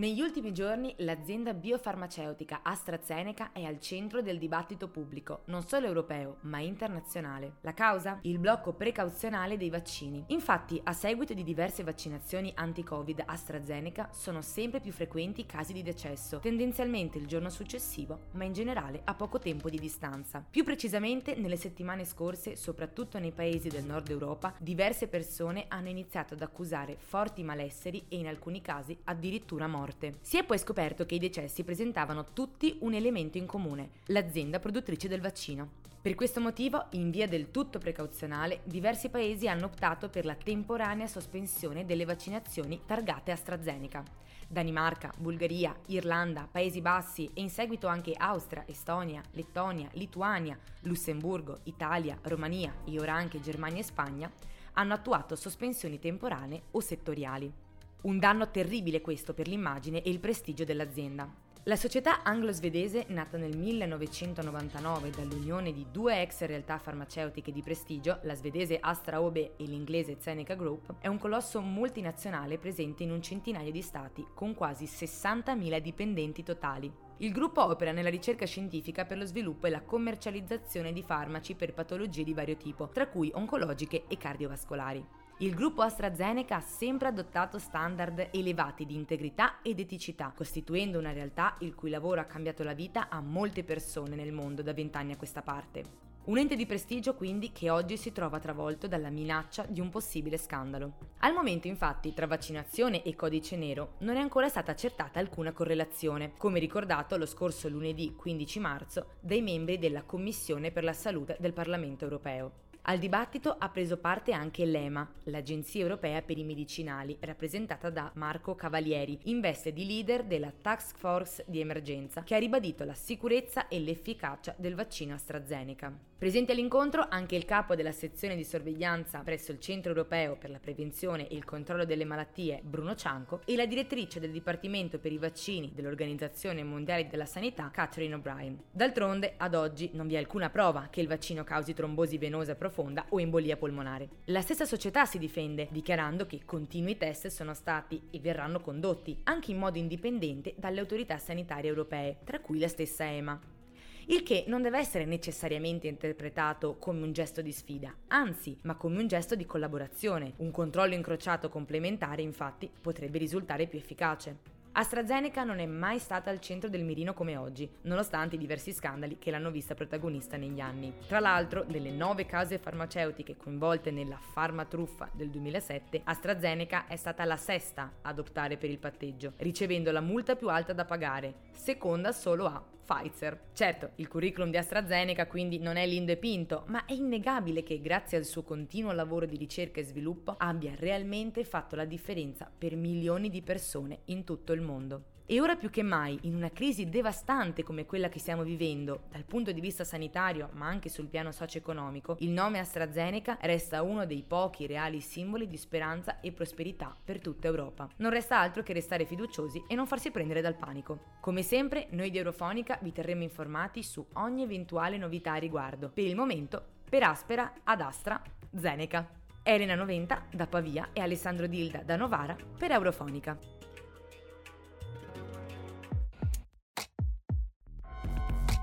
Negli 0.00 0.22
ultimi 0.22 0.54
giorni 0.54 0.94
l'azienda 1.00 1.52
biofarmaceutica 1.52 2.60
AstraZeneca 2.62 3.52
è 3.52 3.64
al 3.64 3.78
centro 3.80 4.22
del 4.22 4.38
dibattito 4.38 4.88
pubblico, 4.88 5.42
non 5.48 5.62
solo 5.66 5.88
europeo, 5.88 6.38
ma 6.44 6.58
internazionale. 6.58 7.56
La 7.60 7.74
causa? 7.74 8.18
Il 8.22 8.38
blocco 8.38 8.72
precauzionale 8.72 9.58
dei 9.58 9.68
vaccini. 9.68 10.24
Infatti, 10.28 10.80
a 10.82 10.94
seguito 10.94 11.34
di 11.34 11.44
diverse 11.44 11.84
vaccinazioni 11.84 12.50
anti-Covid 12.54 13.24
AstraZeneca, 13.26 14.08
sono 14.10 14.40
sempre 14.40 14.80
più 14.80 14.90
frequenti 14.90 15.44
casi 15.44 15.74
di 15.74 15.82
decesso, 15.82 16.38
tendenzialmente 16.38 17.18
il 17.18 17.26
giorno 17.26 17.50
successivo, 17.50 18.28
ma 18.30 18.44
in 18.44 18.54
generale 18.54 19.02
a 19.04 19.12
poco 19.12 19.38
tempo 19.38 19.68
di 19.68 19.78
distanza. 19.78 20.42
Più 20.50 20.64
precisamente, 20.64 21.34
nelle 21.34 21.58
settimane 21.58 22.06
scorse, 22.06 22.56
soprattutto 22.56 23.18
nei 23.18 23.32
paesi 23.32 23.68
del 23.68 23.84
nord 23.84 24.08
Europa, 24.08 24.54
diverse 24.60 25.08
persone 25.08 25.66
hanno 25.68 25.90
iniziato 25.90 26.32
ad 26.32 26.40
accusare 26.40 26.96
forti 26.98 27.42
malesseri 27.42 28.06
e 28.08 28.16
in 28.16 28.28
alcuni 28.28 28.62
casi 28.62 28.98
addirittura 29.04 29.66
morte 29.66 29.88
morte. 29.90 30.18
Si 30.20 30.38
è 30.38 30.44
poi 30.44 30.58
scoperto 30.58 31.04
che 31.04 31.16
i 31.16 31.18
decessi 31.18 31.64
presentavano 31.64 32.26
tutti 32.32 32.76
un 32.80 32.94
elemento 32.94 33.38
in 33.38 33.46
comune, 33.46 33.90
l'azienda 34.06 34.60
produttrice 34.60 35.08
del 35.08 35.20
vaccino. 35.20 35.78
Per 36.00 36.14
questo 36.14 36.40
motivo, 36.40 36.86
in 36.90 37.10
via 37.10 37.28
del 37.28 37.50
tutto 37.50 37.78
precauzionale, 37.78 38.60
diversi 38.64 39.10
paesi 39.10 39.48
hanno 39.48 39.66
optato 39.66 40.08
per 40.08 40.24
la 40.24 40.34
temporanea 40.34 41.06
sospensione 41.06 41.84
delle 41.84 42.06
vaccinazioni 42.06 42.80
targate 42.86 43.32
AstraZeneca. 43.32 44.02
Danimarca, 44.48 45.12
Bulgaria, 45.18 45.76
Irlanda, 45.86 46.48
Paesi 46.50 46.80
Bassi 46.80 47.30
e 47.34 47.40
in 47.40 47.50
seguito 47.50 47.86
anche 47.86 48.14
Austria, 48.16 48.64
Estonia, 48.66 49.22
Lettonia, 49.32 49.88
Lituania, 49.92 50.58
Lussemburgo, 50.82 51.58
Italia, 51.64 52.18
Romania 52.22 52.74
e 52.84 52.98
ora 52.98 53.12
anche 53.12 53.40
Germania 53.40 53.80
e 53.80 53.84
Spagna 53.84 54.32
hanno 54.74 54.94
attuato 54.94 55.36
sospensioni 55.36 55.98
temporanee 55.98 56.62
o 56.72 56.80
settoriali. 56.80 57.52
Un 58.02 58.18
danno 58.18 58.50
terribile 58.50 59.02
questo 59.02 59.34
per 59.34 59.46
l'immagine 59.46 60.02
e 60.02 60.08
il 60.08 60.20
prestigio 60.20 60.64
dell'azienda. 60.64 61.30
La 61.64 61.76
società 61.76 62.22
anglo-svedese, 62.22 63.04
nata 63.08 63.36
nel 63.36 63.54
1999 63.54 65.10
dall'unione 65.10 65.70
di 65.74 65.84
due 65.92 66.22
ex 66.22 66.46
realtà 66.46 66.78
farmaceutiche 66.78 67.52
di 67.52 67.60
prestigio, 67.60 68.20
la 68.22 68.34
svedese 68.34 68.78
Astra 68.80 69.20
OB 69.20 69.36
e 69.36 69.52
l'inglese 69.58 70.16
Zeneca 70.18 70.54
Group, 70.54 70.94
è 70.98 71.08
un 71.08 71.18
colosso 71.18 71.60
multinazionale 71.60 72.56
presente 72.56 73.02
in 73.02 73.10
un 73.10 73.20
centinaio 73.20 73.70
di 73.70 73.82
stati, 73.82 74.26
con 74.32 74.54
quasi 74.54 74.86
60.000 74.86 75.78
dipendenti 75.80 76.42
totali. 76.42 76.90
Il 77.18 77.32
gruppo 77.32 77.62
opera 77.62 77.92
nella 77.92 78.08
ricerca 78.08 78.46
scientifica 78.46 79.04
per 79.04 79.18
lo 79.18 79.26
sviluppo 79.26 79.66
e 79.66 79.70
la 79.70 79.82
commercializzazione 79.82 80.94
di 80.94 81.02
farmaci 81.02 81.54
per 81.54 81.74
patologie 81.74 82.24
di 82.24 82.32
vario 82.32 82.56
tipo, 82.56 82.88
tra 82.88 83.08
cui 83.08 83.30
oncologiche 83.34 84.04
e 84.08 84.16
cardiovascolari. 84.16 85.19
Il 85.42 85.54
gruppo 85.54 85.80
AstraZeneca 85.80 86.56
ha 86.56 86.60
sempre 86.60 87.08
adottato 87.08 87.58
standard 87.58 88.28
elevati 88.30 88.84
di 88.84 88.94
integrità 88.94 89.62
ed 89.62 89.80
eticità, 89.80 90.34
costituendo 90.36 90.98
una 90.98 91.12
realtà 91.12 91.56
il 91.60 91.74
cui 91.74 91.88
lavoro 91.88 92.20
ha 92.20 92.24
cambiato 92.24 92.62
la 92.62 92.74
vita 92.74 93.08
a 93.08 93.22
molte 93.22 93.64
persone 93.64 94.16
nel 94.16 94.32
mondo 94.32 94.60
da 94.60 94.74
vent'anni 94.74 95.12
a 95.12 95.16
questa 95.16 95.40
parte. 95.40 96.08
Un 96.24 96.36
ente 96.36 96.56
di 96.56 96.66
prestigio 96.66 97.14
quindi 97.14 97.52
che 97.52 97.70
oggi 97.70 97.96
si 97.96 98.12
trova 98.12 98.38
travolto 98.38 98.86
dalla 98.86 99.08
minaccia 99.08 99.64
di 99.66 99.80
un 99.80 99.88
possibile 99.88 100.36
scandalo. 100.36 100.92
Al 101.20 101.32
momento 101.32 101.68
infatti 101.68 102.12
tra 102.12 102.26
vaccinazione 102.26 103.02
e 103.02 103.16
codice 103.16 103.56
nero 103.56 103.94
non 104.00 104.16
è 104.16 104.20
ancora 104.20 104.50
stata 104.50 104.72
accertata 104.72 105.20
alcuna 105.20 105.52
correlazione, 105.52 106.32
come 106.36 106.58
ricordato 106.58 107.16
lo 107.16 107.24
scorso 107.24 107.66
lunedì 107.70 108.14
15 108.14 108.58
marzo 108.60 109.06
dai 109.20 109.40
membri 109.40 109.78
della 109.78 110.02
Commissione 110.02 110.70
per 110.70 110.84
la 110.84 110.92
Salute 110.92 111.38
del 111.40 111.54
Parlamento 111.54 112.04
europeo. 112.04 112.68
Al 112.82 112.98
dibattito 112.98 113.54
ha 113.58 113.68
preso 113.68 113.98
parte 113.98 114.32
anche 114.32 114.64
l'EMA, 114.64 115.08
l'Agenzia 115.24 115.82
Europea 115.82 116.22
per 116.22 116.38
i 116.38 116.44
Medicinali, 116.44 117.16
rappresentata 117.20 117.90
da 117.90 118.10
Marco 118.14 118.54
Cavalieri, 118.54 119.18
in 119.24 119.40
veste 119.40 119.72
di 119.72 119.86
leader 119.86 120.24
della 120.24 120.50
Task 120.50 120.96
Force 120.96 121.44
di 121.46 121.60
emergenza, 121.60 122.22
che 122.22 122.34
ha 122.34 122.38
ribadito 122.38 122.84
la 122.84 122.94
sicurezza 122.94 123.68
e 123.68 123.78
l'efficacia 123.80 124.54
del 124.56 124.74
vaccino 124.74 125.14
AstraZeneca. 125.14 126.08
Presente 126.20 126.52
all'incontro 126.52 127.06
anche 127.08 127.34
il 127.34 127.46
capo 127.46 127.74
della 127.74 127.92
sezione 127.92 128.36
di 128.36 128.44
sorveglianza 128.44 129.20
presso 129.20 129.52
il 129.52 129.60
Centro 129.60 129.92
Europeo 129.92 130.36
per 130.36 130.50
la 130.50 130.58
Prevenzione 130.58 131.28
e 131.28 131.34
il 131.34 131.46
Controllo 131.46 131.86
delle 131.86 132.04
Malattie, 132.04 132.60
Bruno 132.62 132.94
Cianco, 132.94 133.40
e 133.46 133.56
la 133.56 133.64
direttrice 133.64 134.20
del 134.20 134.30
Dipartimento 134.30 134.98
per 134.98 135.12
i 135.12 135.18
Vaccini 135.18 135.72
dell'Organizzazione 135.74 136.62
Mondiale 136.62 137.06
della 137.06 137.24
Sanità, 137.24 137.70
Catherine 137.72 138.14
O'Brien. 138.14 138.58
D'altronde, 138.70 139.34
ad 139.38 139.54
oggi 139.54 139.90
non 139.94 140.06
vi 140.06 140.14
è 140.14 140.18
alcuna 140.18 140.50
prova 140.50 140.88
che 140.90 141.00
il 141.00 141.08
vaccino 141.08 141.42
causi 141.42 141.72
trombosi 141.72 142.18
venosa 142.18 142.54
profonda 142.70 143.04
o 143.10 143.20
embolia 143.20 143.56
polmonare. 143.56 144.08
La 144.26 144.40
stessa 144.40 144.64
società 144.64 145.04
si 145.04 145.18
difende, 145.18 145.68
dichiarando 145.70 146.24
che 146.26 146.42
continui 146.44 146.96
test 146.96 147.26
sono 147.26 147.52
stati 147.52 148.00
e 148.10 148.20
verranno 148.20 148.60
condotti, 148.60 149.18
anche 149.24 149.50
in 149.50 149.58
modo 149.58 149.78
indipendente, 149.78 150.54
dalle 150.56 150.80
autorità 150.80 151.18
sanitarie 151.18 151.68
europee, 151.68 152.18
tra 152.24 152.38
cui 152.38 152.58
la 152.58 152.68
stessa 152.68 153.04
EMA 153.04 153.58
il 154.06 154.24
che 154.24 154.42
non 154.48 154.60
deve 154.60 154.78
essere 154.78 155.04
necessariamente 155.04 155.86
interpretato 155.86 156.78
come 156.78 157.02
un 157.02 157.12
gesto 157.12 157.42
di 157.42 157.52
sfida, 157.52 157.94
anzi, 158.08 158.58
ma 158.62 158.74
come 158.74 158.98
un 158.98 159.06
gesto 159.06 159.36
di 159.36 159.46
collaborazione. 159.46 160.32
Un 160.38 160.50
controllo 160.50 160.94
incrociato 160.94 161.48
complementare, 161.48 162.20
infatti, 162.20 162.68
potrebbe 162.80 163.18
risultare 163.18 163.68
più 163.68 163.78
efficace. 163.78 164.58
AstraZeneca 164.72 165.42
non 165.42 165.58
è 165.58 165.66
mai 165.66 165.98
stata 165.98 166.30
al 166.30 166.40
centro 166.40 166.68
del 166.68 166.84
mirino 166.84 167.12
come 167.12 167.36
oggi, 167.36 167.68
nonostante 167.82 168.36
i 168.36 168.38
diversi 168.38 168.72
scandali 168.72 169.18
che 169.18 169.32
l'hanno 169.32 169.50
vista 169.50 169.74
protagonista 169.74 170.36
negli 170.36 170.60
anni. 170.60 170.94
Tra 171.08 171.18
l'altro, 171.18 171.64
delle 171.64 171.90
nove 171.90 172.24
case 172.24 172.58
farmaceutiche 172.58 173.36
coinvolte 173.36 173.90
nella 173.90 174.16
farmatruffa 174.16 175.10
del 175.12 175.28
2007, 175.28 176.02
AstraZeneca 176.04 176.86
è 176.86 176.94
stata 176.94 177.24
la 177.24 177.36
sesta 177.36 177.94
ad 178.02 178.20
optare 178.20 178.56
per 178.56 178.70
il 178.70 178.78
patteggio, 178.78 179.32
ricevendo 179.38 179.90
la 179.90 180.00
multa 180.00 180.36
più 180.36 180.48
alta 180.48 180.72
da 180.72 180.84
pagare, 180.84 181.34
seconda 181.50 182.12
solo 182.12 182.46
a 182.46 182.69
Pfizer. 182.90 183.38
Certo, 183.52 183.90
il 183.96 184.08
curriculum 184.08 184.50
di 184.50 184.56
AstraZeneca 184.56 185.28
quindi 185.28 185.60
non 185.60 185.76
è 185.76 185.86
lindo 185.86 186.10
e 186.10 186.16
pinto, 186.16 186.64
ma 186.66 186.84
è 186.86 186.92
innegabile 186.92 187.62
che 187.62 187.80
grazie 187.80 188.18
al 188.18 188.24
suo 188.24 188.42
continuo 188.42 188.90
lavoro 188.90 189.26
di 189.26 189.36
ricerca 189.36 189.78
e 189.78 189.84
sviluppo 189.84 190.34
abbia 190.36 190.74
realmente 190.76 191.44
fatto 191.44 191.76
la 191.76 191.84
differenza 191.84 192.50
per 192.56 192.74
milioni 192.74 193.30
di 193.30 193.42
persone 193.42 194.00
in 194.06 194.24
tutto 194.24 194.52
il 194.52 194.60
mondo. 194.60 195.04
E 195.32 195.40
ora 195.40 195.54
più 195.54 195.70
che 195.70 195.84
mai, 195.84 196.18
in 196.22 196.34
una 196.34 196.50
crisi 196.50 196.88
devastante 196.88 197.62
come 197.62 197.86
quella 197.86 198.08
che 198.08 198.18
stiamo 198.18 198.42
vivendo, 198.42 199.02
dal 199.12 199.22
punto 199.22 199.52
di 199.52 199.60
vista 199.60 199.84
sanitario 199.84 200.48
ma 200.54 200.66
anche 200.66 200.88
sul 200.88 201.06
piano 201.06 201.30
socio-economico, 201.30 202.16
il 202.18 202.30
nome 202.30 202.58
AstraZeneca 202.58 203.38
resta 203.42 203.82
uno 203.82 204.06
dei 204.06 204.24
pochi 204.26 204.66
reali 204.66 205.00
simboli 205.00 205.46
di 205.46 205.56
speranza 205.56 206.18
e 206.18 206.32
prosperità 206.32 206.96
per 207.04 207.20
tutta 207.20 207.46
Europa. 207.46 207.88
Non 207.98 208.10
resta 208.10 208.40
altro 208.40 208.64
che 208.64 208.72
restare 208.72 209.04
fiduciosi 209.04 209.62
e 209.68 209.76
non 209.76 209.86
farsi 209.86 210.10
prendere 210.10 210.40
dal 210.40 210.56
panico. 210.56 210.98
Come 211.20 211.42
sempre, 211.42 211.86
noi 211.90 212.10
di 212.10 212.18
Eurofonica 212.18 212.80
vi 212.82 212.90
terremo 212.90 213.22
informati 213.22 213.84
su 213.84 214.04
ogni 214.14 214.42
eventuale 214.42 214.96
novità 214.96 215.34
a 215.34 215.36
riguardo. 215.36 215.90
Per 215.90 216.04
il 216.04 216.16
momento, 216.16 216.60
per 216.88 217.04
Aspera 217.04 217.52
ad 217.62 217.80
AstraZeneca. 217.80 219.08
Elena 219.44 219.76
Noventa 219.76 220.26
da 220.32 220.48
Pavia 220.48 220.88
e 220.92 221.00
Alessandro 221.00 221.46
Dilda 221.46 221.84
da 221.84 221.94
Novara 221.94 222.36
per 222.58 222.72
Eurofonica. 222.72 223.59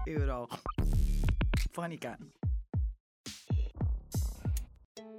Euro. 0.08 0.48
Fonica. 1.72 2.18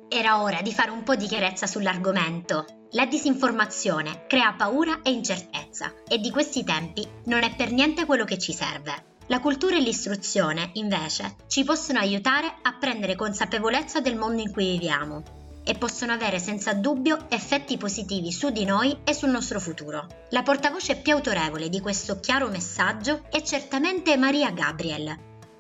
Era 0.09 0.43
ora 0.43 0.63
di 0.63 0.73
fare 0.73 0.91
un 0.91 1.03
po' 1.03 1.15
di 1.15 1.27
chiarezza 1.27 1.67
sull'argomento. 1.67 2.65
La 2.93 3.05
disinformazione 3.05 4.25
crea 4.27 4.55
paura 4.55 5.03
e 5.03 5.11
incertezza 5.11 5.93
e 6.09 6.19
di 6.19 6.31
questi 6.31 6.65
tempi 6.65 7.07
non 7.25 7.43
è 7.43 7.55
per 7.55 7.71
niente 7.73 8.07
quello 8.07 8.25
che 8.25 8.39
ci 8.39 8.55
serve. 8.55 9.17
La 9.27 9.41
cultura 9.41 9.77
e 9.77 9.81
l'istruzione, 9.81 10.71
invece, 10.75 11.37
ci 11.49 11.63
possono 11.63 11.99
aiutare 11.99 12.47
a 12.63 12.73
prendere 12.79 13.15
consapevolezza 13.15 14.01
del 14.01 14.17
mondo 14.17 14.41
in 14.41 14.51
cui 14.51 14.71
viviamo 14.71 15.38
e 15.69 15.75
possono 15.75 16.13
avere 16.13 16.39
senza 16.39 16.73
dubbio 16.73 17.27
effetti 17.29 17.77
positivi 17.77 18.33
su 18.33 18.49
di 18.49 18.65
noi 18.65 19.01
e 19.05 19.13
sul 19.13 19.29
nostro 19.29 19.61
futuro. 19.61 20.07
La 20.31 20.43
portavoce 20.43 20.97
più 20.97 21.13
autorevole 21.13 21.69
di 21.69 21.83
questo 21.83 22.21
chiaro 22.21 22.49
messaggio 22.49 23.25
è 23.29 23.43
certamente 23.43 24.17
Maria 24.17 24.51
Gabriel, 24.51 25.15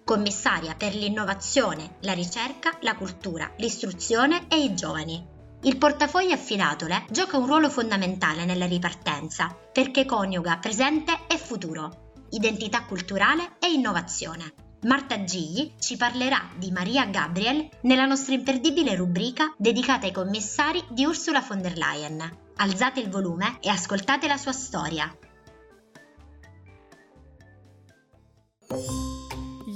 commissaria 0.04 0.74
per 0.74 0.94
l'innovazione, 0.94 1.96
la 2.00 2.14
ricerca, 2.14 2.78
la 2.80 2.96
cultura, 2.96 3.52
l'istruzione 3.58 4.46
e 4.48 4.62
i 4.62 4.74
giovani. 4.74 5.22
Il 5.64 5.76
portafoglio 5.76 6.32
affidatole 6.32 7.04
gioca 7.10 7.36
un 7.36 7.44
ruolo 7.44 7.68
fondamentale 7.68 8.46
nella 8.46 8.64
ripartenza 8.64 9.54
perché 9.70 10.06
coniuga 10.06 10.56
presente 10.56 11.12
e 11.28 11.36
futuro, 11.36 12.12
identità 12.30 12.84
culturale 12.84 13.56
e 13.58 13.70
innovazione. 13.70 14.67
Marta 14.82 15.24
Gigli 15.24 15.74
ci 15.78 15.96
parlerà 15.96 16.50
di 16.56 16.70
Maria 16.70 17.04
Gabriel 17.06 17.68
nella 17.82 18.06
nostra 18.06 18.34
imperdibile 18.34 18.94
rubrica 18.94 19.52
dedicata 19.56 20.06
ai 20.06 20.12
commissari 20.12 20.84
di 20.90 21.04
Ursula 21.04 21.40
von 21.40 21.60
der 21.60 21.76
Leyen. 21.76 22.36
Alzate 22.56 23.00
il 23.00 23.10
volume 23.10 23.58
e 23.60 23.70
ascoltate 23.70 24.28
la 24.28 24.36
sua 24.36 24.52
storia. 24.52 25.12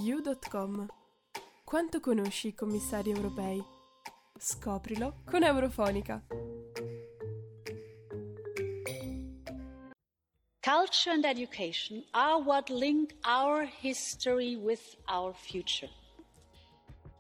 You.com 0.05 0.87
Quanto 1.65 2.01
conosci 2.01 2.49
i 2.49 2.55
commissari 2.55 3.11
europei? 3.11 3.61
Scoprilo 4.39 5.23
con 5.25 5.43
Eurofonica. 5.43 6.23
Culture 10.63 11.11
and 11.11 11.27
education 11.27 12.05
are 12.15 12.41
what 12.41 12.71
link 12.71 13.15
our 13.25 13.65
history 13.65 14.55
with 14.55 14.95
our 15.09 15.33
future. 15.35 15.89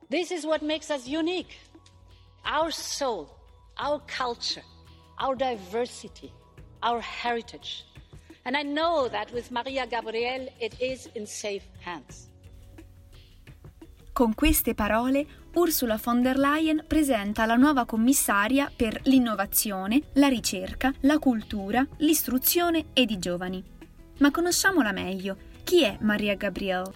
This 0.09 0.31
is 0.31 0.46
what 0.46 0.62
makes 0.62 0.92
us 0.92 1.09
unique. 1.09 1.59
Our 2.44 2.70
soul, 2.70 3.35
our 3.78 4.00
culture, 4.07 4.62
our 5.18 5.35
diversity, 5.35 6.33
our 6.85 7.00
heritage. 7.00 7.85
And 8.44 8.57
I 8.57 8.62
know 8.62 9.09
that 9.09 9.33
with 9.33 9.50
Maria 9.50 9.88
Gabriel 9.88 10.46
it 10.61 10.81
is 10.81 11.09
in 11.16 11.26
safe 11.26 11.66
hands. 11.81 12.28
Con 14.14 14.35
queste 14.35 14.72
parole, 14.76 15.26
Ursula 15.55 15.99
von 16.03 16.23
der 16.23 16.38
Leyen 16.38 16.83
presenta 16.87 17.45
la 17.45 17.57
nuova 17.57 17.85
commissaria 17.85 18.71
per 18.75 19.01
l'innovazione, 19.05 20.01
la 20.15 20.29
ricerca, 20.29 20.93
la 21.01 21.19
cultura, 21.19 21.87
l'istruzione 21.99 22.87
ed 22.95 23.11
i 23.11 23.19
giovani. 23.19 23.62
Ma 24.19 24.31
conosciamola 24.31 24.93
meglio. 24.93 25.37
Chi 25.62 25.83
è 25.85 25.99
Maria 26.01 26.37
Gabriel? 26.37 26.91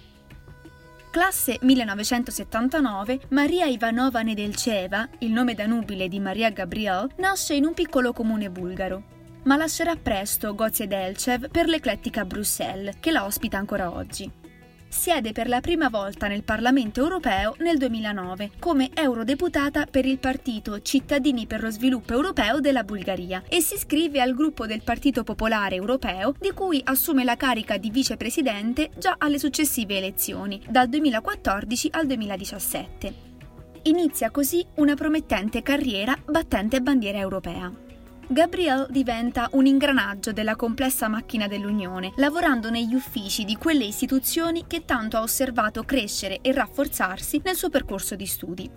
Classe 1.11 1.59
1979, 1.61 3.21
Maria 3.29 3.67
Ivanova 3.67 4.23
Nedelceva, 4.23 5.07
il 5.19 5.33
nome 5.33 5.55
da 5.55 5.67
nubile 5.67 6.09
di 6.09 6.19
Maria 6.19 6.51
Gabriel, 6.51 7.11
nasce 7.17 7.55
in 7.55 7.67
un 7.67 7.75
piccolo 7.75 8.15
comune 8.15 8.49
bulgaro. 8.49 9.03
Ma 9.45 9.57
lascerà 9.57 9.97
presto 9.97 10.55
Gozia 10.55 10.87
Delcev 10.87 11.51
per 11.51 11.67
l'eclettica 11.67 12.25
Bruxelles, 12.25 12.97
che 13.01 13.11
la 13.11 13.27
ospita 13.27 13.59
ancora 13.59 13.93
oggi. 13.93 14.45
Siede 14.89 15.33
per 15.33 15.49
la 15.49 15.61
prima 15.61 15.89
volta 15.89 16.27
nel 16.27 16.43
Parlamento 16.43 17.01
europeo 17.01 17.55
nel 17.59 17.79
2009 17.79 18.53
come 18.59 18.91
eurodeputata 18.95 19.87
per 19.87 20.07
il 20.07 20.19
partito 20.19 20.81
Cittadini 20.83 21.47
per 21.47 21.63
lo 21.63 21.71
sviluppo 21.71 22.13
europeo 22.13 22.61
della 22.61 22.85
Bulgaria 22.85 23.43
e 23.49 23.61
si 23.61 23.75
iscrive 23.75 24.21
al 24.21 24.35
gruppo 24.35 24.67
del 24.67 24.83
Partito 24.83 25.25
Popolare 25.25 25.75
Europeo 25.75 26.35
di 26.39 26.53
cui 26.53 26.81
assume 26.85 27.25
la 27.25 27.37
carica 27.37 27.77
di 27.77 27.91
vicepresidente 27.91 28.91
già 28.97 29.17
alle 29.19 29.39
successive 29.39 29.97
elezioni, 29.97 30.61
dal 30.69 30.89
2014 30.89 31.89
al 31.93 32.07
2017. 32.07 33.15
Inizia 33.83 34.31
così 34.31 34.67
una 34.77 34.95
promettente 34.95 35.63
carriera 35.63 36.17
battente 36.25 36.81
bandiera 36.81 37.19
europea. 37.19 37.86
Gabrielle 38.29 38.89
diventa 38.91 39.49
un 39.53 39.67
ingranaggio 39.67 40.33
della 40.33 40.57
complessa 40.57 41.07
macchina 41.07 41.47
dell'Unione, 41.47 42.13
lavorando 42.17 42.71
negli 42.71 42.93
uffici 42.93 43.45
di 43.45 43.55
quelle 43.55 43.85
istituzioni 43.85 44.65
che 44.67 44.85
tanto 44.85 45.17
ha 45.17 45.23
osservato 45.23 45.85
crescere 45.85 46.41
e 46.41 46.53
rafforzarsi 46.53 47.41
nel 47.45 47.55
suo 47.55 47.71
percorso 47.71 48.17
di 48.17 48.27
studi. 48.27 48.69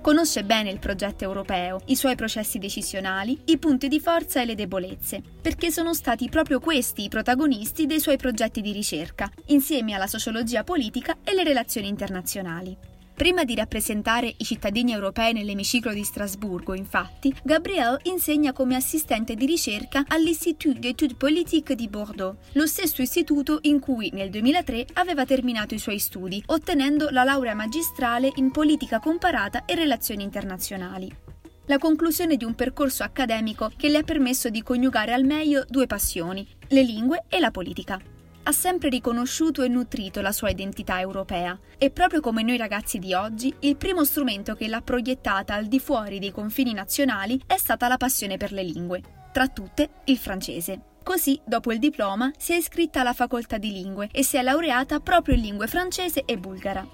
Conosce 0.00 0.42
bene 0.42 0.70
il 0.70 0.80
progetto 0.80 1.22
europeo, 1.22 1.80
i 1.86 1.96
suoi 1.96 2.16
processi 2.16 2.58
decisionali, 2.58 3.40
i 3.46 3.58
punti 3.58 3.86
di 3.86 4.00
forza 4.00 4.40
e 4.40 4.44
le 4.44 4.56
debolezze, 4.56 5.22
perché 5.40 5.70
sono 5.70 5.94
stati 5.94 6.28
proprio 6.28 6.58
questi 6.58 7.04
i 7.04 7.08
protagonisti 7.08 7.86
dei 7.86 8.00
suoi 8.00 8.16
progetti 8.16 8.60
di 8.60 8.72
ricerca, 8.72 9.30
insieme 9.46 9.94
alla 9.94 10.06
sociologia 10.08 10.64
politica 10.64 11.18
e 11.22 11.32
le 11.32 11.44
relazioni 11.44 11.86
internazionali. 11.86 12.85
Prima 13.16 13.44
di 13.44 13.54
rappresentare 13.54 14.30
i 14.36 14.44
cittadini 14.44 14.92
europei 14.92 15.32
nell'emiciclo 15.32 15.94
di 15.94 16.04
Strasburgo, 16.04 16.74
infatti, 16.74 17.34
Gabriel 17.42 17.98
insegna 18.02 18.52
come 18.52 18.76
assistente 18.76 19.34
di 19.34 19.46
ricerca 19.46 20.04
all'Institut 20.08 20.78
d'études 20.78 21.16
politiques 21.16 21.74
di 21.74 21.88
Bordeaux, 21.88 22.36
lo 22.52 22.66
stesso 22.66 23.00
istituto 23.00 23.60
in 23.62 23.80
cui 23.80 24.10
nel 24.12 24.28
2003 24.28 24.88
aveva 24.92 25.24
terminato 25.24 25.72
i 25.72 25.78
suoi 25.78 25.98
studi, 25.98 26.42
ottenendo 26.44 27.08
la 27.08 27.24
laurea 27.24 27.54
magistrale 27.54 28.30
in 28.34 28.50
politica 28.50 29.00
comparata 29.00 29.64
e 29.64 29.74
relazioni 29.74 30.22
internazionali. 30.22 31.10
La 31.68 31.78
conclusione 31.78 32.36
di 32.36 32.44
un 32.44 32.54
percorso 32.54 33.02
accademico 33.02 33.72
che 33.78 33.88
le 33.88 33.96
ha 33.96 34.02
permesso 34.02 34.50
di 34.50 34.62
coniugare 34.62 35.14
al 35.14 35.24
meglio 35.24 35.64
due 35.66 35.86
passioni, 35.86 36.46
le 36.68 36.82
lingue 36.82 37.24
e 37.30 37.40
la 37.40 37.50
politica 37.50 37.98
ha 38.48 38.52
sempre 38.52 38.88
riconosciuto 38.88 39.62
e 39.62 39.68
nutrito 39.68 40.20
la 40.20 40.30
sua 40.30 40.50
identità 40.50 41.00
europea 41.00 41.58
e 41.78 41.90
proprio 41.90 42.20
come 42.20 42.42
noi 42.42 42.56
ragazzi 42.56 42.98
di 42.98 43.12
oggi, 43.12 43.52
il 43.60 43.76
primo 43.76 44.04
strumento 44.04 44.54
che 44.54 44.68
l'ha 44.68 44.80
proiettata 44.80 45.54
al 45.54 45.66
di 45.66 45.80
fuori 45.80 46.20
dei 46.20 46.30
confini 46.30 46.72
nazionali 46.72 47.40
è 47.44 47.56
stata 47.56 47.88
la 47.88 47.96
passione 47.96 48.36
per 48.36 48.52
le 48.52 48.62
lingue, 48.62 49.02
tra 49.32 49.48
tutte 49.48 49.90
il 50.04 50.16
francese. 50.16 50.94
Così, 51.02 51.40
dopo 51.44 51.72
il 51.72 51.78
diploma, 51.78 52.30
si 52.36 52.52
è 52.52 52.56
iscritta 52.56 53.00
alla 53.00 53.12
facoltà 53.12 53.58
di 53.58 53.72
lingue 53.72 54.08
e 54.12 54.22
si 54.22 54.36
è 54.36 54.42
laureata 54.42 55.00
proprio 55.00 55.34
in 55.34 55.40
lingue 55.40 55.66
francese 55.66 56.24
e 56.24 56.38
bulgara. 56.38 56.86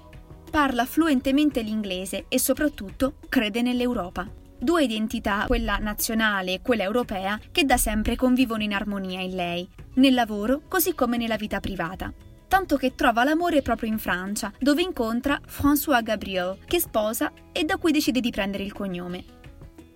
Parla 0.49 0.85
fluentemente 0.85 1.61
l'inglese 1.61 2.25
e 2.29 2.39
soprattutto 2.39 3.15
crede 3.29 3.61
nell'Europa 3.61 4.41
due 4.63 4.83
identità, 4.83 5.43
quella 5.45 5.77
nazionale 5.77 6.53
e 6.53 6.61
quella 6.61 6.83
europea, 6.83 7.39
che 7.51 7.65
da 7.65 7.77
sempre 7.77 8.15
convivono 8.15 8.63
in 8.63 8.73
armonia 8.73 9.21
in 9.21 9.35
lei, 9.35 9.67
nel 9.95 10.13
lavoro 10.13 10.61
così 10.67 10.93
come 10.93 11.17
nella 11.17 11.37
vita 11.37 11.59
privata. 11.59 12.11
Tanto 12.47 12.77
che 12.77 12.95
trova 12.95 13.23
l'amore 13.23 13.61
proprio 13.61 13.89
in 13.89 13.99
Francia, 13.99 14.51
dove 14.59 14.81
incontra 14.81 15.39
François 15.47 16.03
Gabriel, 16.03 16.57
che 16.65 16.79
sposa 16.79 17.31
e 17.51 17.63
da 17.63 17.77
cui 17.77 17.91
decide 17.91 18.19
di 18.19 18.31
prendere 18.31 18.63
il 18.63 18.73
cognome. 18.73 19.41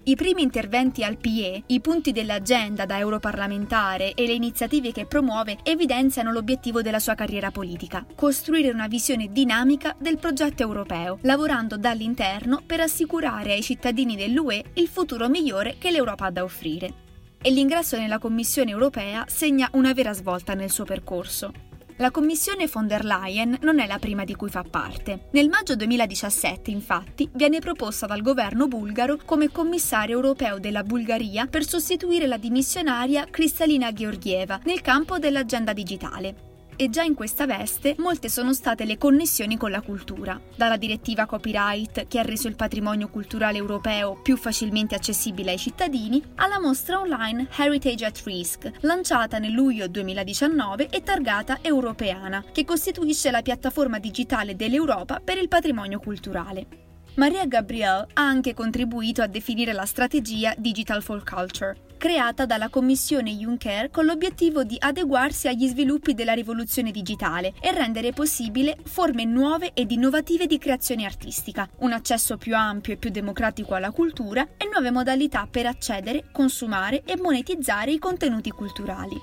I 0.08 0.16
primi 0.16 0.42
interventi 0.42 1.04
al 1.04 1.18
PIE, 1.18 1.64
i 1.66 1.82
punti 1.82 2.14
dell'agenda 2.14 2.86
da 2.86 2.98
europarlamentare 2.98 4.14
e 4.14 4.26
le 4.26 4.32
iniziative 4.32 4.94
che 4.94 5.06
promuove 5.06 5.58
evidenziano 5.64 6.32
l'obiettivo 6.32 6.82
della 6.82 7.00
sua 7.00 7.14
carriera 7.14 7.52
politica, 7.52 8.06
costruire 8.16 8.70
una 8.70 8.88
visione 8.88 9.34
dinamica 9.34 9.94
del 10.00 10.18
progetto 10.18 10.64
europeo, 10.64 11.18
lavorando 11.24 11.76
dall'interno 11.76 12.64
per 12.66 12.80
assicurare 12.80 13.52
ai 13.52 13.62
cittadini 13.62 14.16
dell'UE 14.16 14.72
il 14.76 14.88
futuro 14.88 15.28
migliore 15.28 15.76
che 15.78 15.92
l'Europa 15.92 16.28
ha 16.28 16.32
da 16.32 16.44
offrire. 16.46 16.94
E 17.42 17.52
l'ingresso 17.52 17.98
nella 17.98 18.18
Commissione 18.18 18.72
europea 18.72 19.26
segna 19.28 19.68
una 19.74 19.92
vera 19.92 20.14
svolta 20.14 20.54
nel 20.54 20.72
suo 20.72 20.86
percorso. 20.86 21.52
La 22.00 22.12
Commissione 22.12 22.68
von 22.68 22.86
der 22.86 23.04
Leyen 23.04 23.58
non 23.62 23.80
è 23.80 23.88
la 23.88 23.98
prima 23.98 24.24
di 24.24 24.36
cui 24.36 24.50
fa 24.50 24.64
parte. 24.64 25.30
Nel 25.32 25.50
maggio 25.50 25.76
2017, 25.76 26.70
infatti, 26.70 27.28
viene 27.34 27.58
proposta 27.58 28.06
dal 28.06 28.22
governo 28.22 28.68
bulgaro 28.68 29.18
come 29.26 29.52
commissario 29.52 30.16
europeo 30.16 30.60
della 30.60 30.84
Bulgaria 30.84 31.48
per 31.48 31.66
sostituire 31.66 32.28
la 32.28 32.38
dimissionaria 32.38 33.26
Kristalina 33.26 33.92
Georgieva 33.94 34.60
nel 34.66 34.82
campo 34.82 35.18
dell'agenda 35.18 35.74
digitale 35.74 36.47
e 36.78 36.90
già 36.90 37.04
in 37.04 37.16
questa 37.16 37.46
veste 37.46 37.96
molte 37.98 38.30
sono 38.30 38.54
state 38.54 38.86
le 38.86 38.98
connessioni 38.98 39.58
con 39.58 39.72
la 39.72 39.82
cultura, 39.82 40.40
dalla 40.56 40.78
direttiva 40.78 41.26
copyright 41.26 42.08
che 42.08 42.20
ha 42.20 42.22
reso 42.22 42.48
il 42.48 42.56
patrimonio 42.56 43.10
culturale 43.10 43.58
europeo 43.58 44.20
più 44.22 44.38
facilmente 44.38 44.96
accessibile 44.96 45.52
ai 45.52 45.58
cittadini, 45.58 46.24
alla 46.36 46.60
mostra 46.60 47.00
online 47.00 47.48
Heritage 47.58 48.06
at 48.06 48.22
Risk, 48.24 48.72
lanciata 48.82 49.40
nel 49.40 49.52
luglio 49.52 49.88
2019 49.88 50.88
e 50.90 51.04
targata 51.04 51.60
Europeana, 51.62 52.46
che 52.54 52.64
costituisce 52.64 53.32
la 53.32 53.42
piattaforma 53.42 54.00
digitale 54.00 54.56
dell'Europa 54.56 55.20
per 55.20 55.38
il 55.38 55.48
patrimonio 55.48 56.00
culturale. 56.00 56.86
Maria 57.16 57.48
Gabriel 57.48 58.06
ha 58.14 58.22
anche 58.22 58.54
contribuito 58.54 59.24
a 59.24 59.28
definire 59.28 59.74
la 59.74 59.88
strategia 59.88 60.54
Digital 60.56 61.02
for 61.02 61.24
Culture, 61.24 61.76
creata 61.98 62.46
dalla 62.46 62.70
Commissione 62.70 63.32
Juncker 63.32 63.90
con 63.90 64.06
l'obiettivo 64.06 64.64
di 64.64 64.78
adeguarsi 64.80 65.48
agli 65.48 65.68
sviluppi 65.68 66.14
della 66.14 66.34
rivoluzione 66.34 66.92
digitale 66.92 67.54
e 67.60 67.72
rendere 67.72 68.14
possibile 68.14 68.78
forme 68.86 69.26
nuove 69.26 69.72
ed 69.74 69.92
innovative 69.92 70.46
di 70.46 70.58
creazione 70.58 71.06
artistica, 71.06 71.68
un 71.80 71.92
accesso 71.92 72.38
più 72.38 72.56
ampio 72.56 72.94
e 72.94 72.98
più 72.98 73.10
democratico 73.10 73.74
alla 73.74 73.92
cultura 73.92 74.48
e 74.56 74.70
nuove 74.72 74.92
modalità 74.92 75.48
per 75.50 75.66
accedere, 75.66 76.26
consumare 76.32 77.04
e 77.04 77.18
monetizzare 77.20 77.92
i 77.92 78.00
contenuti 78.00 78.52
culturali. 78.52 79.20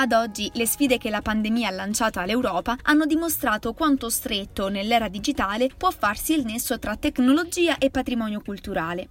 Ad 0.00 0.12
oggi 0.12 0.48
le 0.54 0.64
sfide 0.64 0.96
che 0.96 1.10
la 1.10 1.20
pandemia 1.20 1.68
ha 1.68 1.72
lanciato 1.72 2.20
all'Europa 2.20 2.76
hanno 2.82 3.04
dimostrato 3.04 3.72
quanto 3.72 4.08
stretto 4.08 4.68
nell'era 4.68 5.08
digitale 5.08 5.68
può 5.76 5.90
farsi 5.90 6.34
il 6.34 6.44
nesso 6.44 6.78
tra 6.78 6.94
tecnologia 6.96 7.78
e 7.78 7.90
patrimonio 7.90 8.40
culturale. 8.40 9.08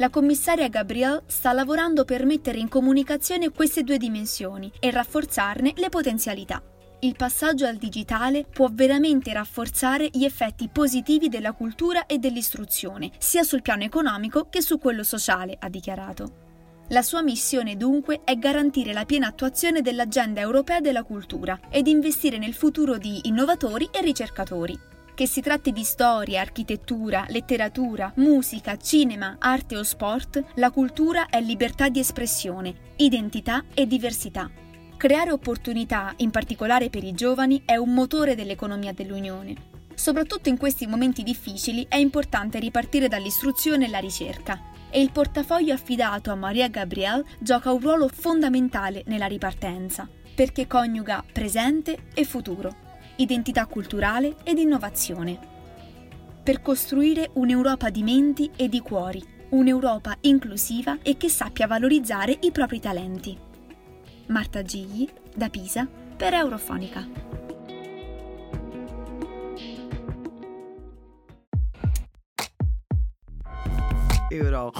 La 0.00 0.08
commissaria 0.08 0.68
Gabriel 0.68 1.24
sta 1.26 1.52
lavorando 1.52 2.06
per 2.06 2.24
mettere 2.24 2.56
in 2.56 2.70
comunicazione 2.70 3.50
queste 3.50 3.82
due 3.82 3.98
dimensioni 3.98 4.72
e 4.80 4.90
rafforzarne 4.90 5.74
le 5.76 5.90
potenzialità. 5.90 6.62
Il 7.00 7.16
passaggio 7.16 7.66
al 7.66 7.76
digitale 7.76 8.46
può 8.50 8.70
veramente 8.72 9.30
rafforzare 9.30 10.08
gli 10.10 10.24
effetti 10.24 10.70
positivi 10.72 11.28
della 11.28 11.52
cultura 11.52 12.06
e 12.06 12.16
dell'istruzione, 12.16 13.10
sia 13.18 13.42
sul 13.42 13.60
piano 13.60 13.82
economico 13.82 14.46
che 14.48 14.62
su 14.62 14.78
quello 14.78 15.02
sociale, 15.02 15.54
ha 15.60 15.68
dichiarato. 15.68 16.86
La 16.88 17.02
sua 17.02 17.20
missione 17.20 17.76
dunque 17.76 18.22
è 18.24 18.36
garantire 18.36 18.94
la 18.94 19.04
piena 19.04 19.26
attuazione 19.26 19.82
dell'agenda 19.82 20.40
europea 20.40 20.80
della 20.80 21.02
cultura 21.02 21.60
ed 21.68 21.86
investire 21.86 22.38
nel 22.38 22.54
futuro 22.54 22.96
di 22.96 23.20
innovatori 23.24 23.90
e 23.92 24.00
ricercatori. 24.00 24.89
Che 25.20 25.26
si 25.26 25.42
tratti 25.42 25.72
di 25.72 25.84
storia, 25.84 26.40
architettura, 26.40 27.26
letteratura, 27.28 28.10
musica, 28.16 28.78
cinema, 28.78 29.36
arte 29.38 29.76
o 29.76 29.82
sport, 29.82 30.42
la 30.54 30.70
cultura 30.70 31.28
è 31.28 31.42
libertà 31.42 31.90
di 31.90 31.98
espressione, 31.98 32.74
identità 32.96 33.64
e 33.74 33.86
diversità. 33.86 34.50
Creare 34.96 35.30
opportunità, 35.30 36.14
in 36.16 36.30
particolare 36.30 36.88
per 36.88 37.04
i 37.04 37.12
giovani, 37.12 37.60
è 37.66 37.76
un 37.76 37.92
motore 37.92 38.34
dell'economia 38.34 38.94
dell'Unione. 38.94 39.56
Soprattutto 39.92 40.48
in 40.48 40.56
questi 40.56 40.86
momenti 40.86 41.22
difficili 41.22 41.84
è 41.86 41.96
importante 41.96 42.58
ripartire 42.58 43.06
dall'istruzione 43.06 43.84
e 43.84 43.90
la 43.90 43.98
ricerca, 43.98 44.58
e 44.88 45.02
il 45.02 45.12
portafoglio 45.12 45.74
affidato 45.74 46.30
a 46.30 46.34
Maria 46.34 46.68
Gabriel 46.68 47.22
gioca 47.38 47.70
un 47.70 47.80
ruolo 47.80 48.08
fondamentale 48.08 49.02
nella 49.04 49.26
ripartenza, 49.26 50.08
perché 50.34 50.66
coniuga 50.66 51.22
presente 51.30 52.04
e 52.14 52.24
futuro, 52.24 52.88
identità 53.22 53.66
culturale 53.66 54.36
ed 54.42 54.58
innovazione. 54.58 55.38
Per 56.42 56.62
costruire 56.62 57.30
un'Europa 57.34 57.90
di 57.90 58.02
menti 58.02 58.50
e 58.56 58.68
di 58.68 58.80
cuori, 58.80 59.22
un'Europa 59.50 60.16
inclusiva 60.22 60.98
e 61.02 61.16
che 61.16 61.28
sappia 61.28 61.66
valorizzare 61.66 62.36
i 62.42 62.50
propri 62.50 62.80
talenti. 62.80 63.36
Marta 64.26 64.62
Gigli, 64.62 65.08
da 65.34 65.48
Pisa, 65.48 65.88
per 66.16 66.34
Eurofonica. 66.34 67.30
euro. 74.30 74.72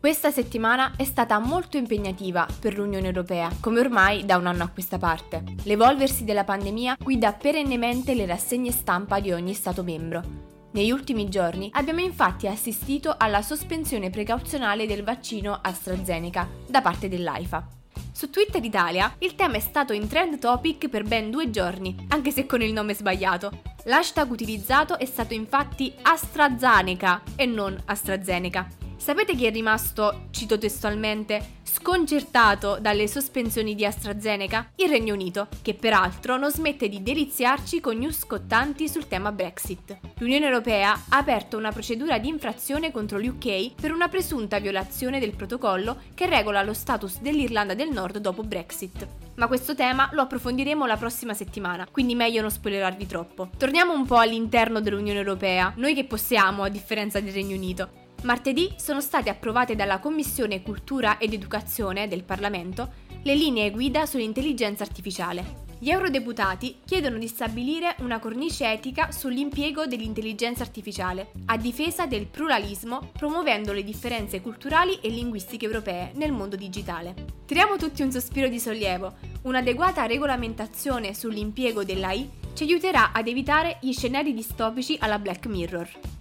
Questa 0.00 0.30
settimana 0.30 0.92
è 0.96 1.02
stata 1.02 1.40
molto 1.40 1.76
impegnativa 1.76 2.46
per 2.60 2.78
l'Unione 2.78 3.06
Europea, 3.06 3.50
come 3.58 3.80
ormai 3.80 4.24
da 4.24 4.36
un 4.36 4.46
anno 4.46 4.62
a 4.62 4.68
questa 4.68 4.96
parte. 4.96 5.42
L'evolversi 5.64 6.22
della 6.22 6.44
pandemia 6.44 6.96
guida 7.02 7.32
perennemente 7.32 8.14
le 8.14 8.24
rassegne 8.24 8.70
stampa 8.70 9.18
di 9.18 9.32
ogni 9.32 9.54
Stato 9.54 9.82
membro. 9.82 10.22
Negli 10.70 10.92
ultimi 10.92 11.28
giorni 11.28 11.68
abbiamo 11.72 11.98
infatti 11.98 12.46
assistito 12.46 13.12
alla 13.18 13.42
sospensione 13.42 14.08
precauzionale 14.08 14.86
del 14.86 15.02
vaccino 15.02 15.58
AstraZeneca 15.60 16.48
da 16.68 16.80
parte 16.80 17.08
dell'AIFA. 17.08 17.66
Su 18.12 18.30
Twitter 18.30 18.62
Italia 18.62 19.12
il 19.18 19.34
tema 19.34 19.56
è 19.56 19.60
stato 19.60 19.92
in 19.92 20.06
trend 20.06 20.38
topic 20.38 20.88
per 20.88 21.02
ben 21.02 21.32
due 21.32 21.50
giorni, 21.50 22.06
anche 22.10 22.30
se 22.30 22.46
con 22.46 22.62
il 22.62 22.72
nome 22.72 22.94
sbagliato. 22.94 23.62
L'hashtag 23.86 24.30
utilizzato 24.30 24.96
è 24.96 25.04
stato 25.06 25.34
infatti 25.34 25.92
AstraZeneca 26.02 27.22
e 27.34 27.46
non 27.46 27.76
AstraZeneca. 27.86 28.77
Sapete 28.98 29.36
chi 29.36 29.46
è 29.46 29.52
rimasto, 29.52 30.26
cito 30.32 30.58
testualmente, 30.58 31.60
sconcertato 31.62 32.78
dalle 32.80 33.06
sospensioni 33.06 33.76
di 33.76 33.86
AstraZeneca? 33.86 34.72
Il 34.74 34.88
Regno 34.88 35.14
Unito, 35.14 35.46
che 35.62 35.74
peraltro 35.74 36.36
non 36.36 36.50
smette 36.50 36.88
di 36.88 37.02
deliziarci 37.02 37.78
con 37.78 37.96
news 37.96 38.18
scottanti 38.18 38.88
sul 38.88 39.06
tema 39.06 39.30
Brexit. 39.30 39.96
L'Unione 40.18 40.46
Europea 40.46 40.92
ha 41.08 41.16
aperto 41.16 41.56
una 41.56 41.70
procedura 41.70 42.18
di 42.18 42.28
infrazione 42.28 42.90
contro 42.90 43.18
l'UK 43.18 43.80
per 43.80 43.92
una 43.92 44.08
presunta 44.08 44.58
violazione 44.58 45.20
del 45.20 45.36
protocollo 45.36 46.00
che 46.12 46.26
regola 46.26 46.62
lo 46.64 46.74
status 46.74 47.20
dell'Irlanda 47.20 47.74
del 47.74 47.90
Nord 47.90 48.18
dopo 48.18 48.42
Brexit. 48.42 49.06
Ma 49.36 49.46
questo 49.46 49.76
tema 49.76 50.10
lo 50.12 50.22
approfondiremo 50.22 50.84
la 50.86 50.96
prossima 50.96 51.34
settimana, 51.34 51.86
quindi 51.90 52.16
meglio 52.16 52.40
non 52.40 52.50
spoilerarvi 52.50 53.06
troppo. 53.06 53.48
Torniamo 53.56 53.92
un 53.92 54.04
po' 54.04 54.16
all'interno 54.16 54.80
dell'Unione 54.80 55.20
Europea, 55.20 55.72
noi 55.76 55.94
che 55.94 56.04
possiamo 56.04 56.64
a 56.64 56.68
differenza 56.68 57.20
del 57.20 57.32
Regno 57.32 57.54
Unito. 57.54 58.06
Martedì 58.24 58.74
sono 58.76 59.00
state 59.00 59.30
approvate 59.30 59.76
dalla 59.76 60.00
Commissione 60.00 60.60
Cultura 60.62 61.18
ed 61.18 61.32
Educazione 61.32 62.08
del 62.08 62.24
Parlamento 62.24 62.92
le 63.22 63.34
linee 63.36 63.70
guida 63.70 64.06
sull'intelligenza 64.06 64.82
artificiale. 64.82 65.66
Gli 65.78 65.90
eurodeputati 65.90 66.80
chiedono 66.84 67.16
di 67.18 67.28
stabilire 67.28 67.94
una 68.00 68.18
cornice 68.18 68.72
etica 68.72 69.12
sull'impiego 69.12 69.86
dell'intelligenza 69.86 70.64
artificiale, 70.64 71.30
a 71.46 71.56
difesa 71.56 72.06
del 72.06 72.26
pluralismo, 72.26 73.10
promuovendo 73.16 73.72
le 73.72 73.84
differenze 73.84 74.40
culturali 74.40 74.98
e 75.00 75.08
linguistiche 75.10 75.66
europee 75.66 76.10
nel 76.14 76.32
mondo 76.32 76.56
digitale. 76.56 77.14
Tiriamo 77.46 77.76
tutti 77.76 78.02
un 78.02 78.10
sospiro 78.10 78.48
di 78.48 78.58
sollievo. 78.58 79.14
Un'adeguata 79.42 80.06
regolamentazione 80.06 81.14
sull'impiego 81.14 81.84
dell'AI 81.84 82.28
ci 82.54 82.64
aiuterà 82.64 83.12
ad 83.12 83.28
evitare 83.28 83.78
gli 83.80 83.92
scenari 83.92 84.34
distopici 84.34 84.96
alla 84.98 85.20
Black 85.20 85.46
Mirror. 85.46 86.17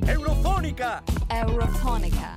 Eurofonica! 0.00 1.02
Eurofonica. 1.28 2.34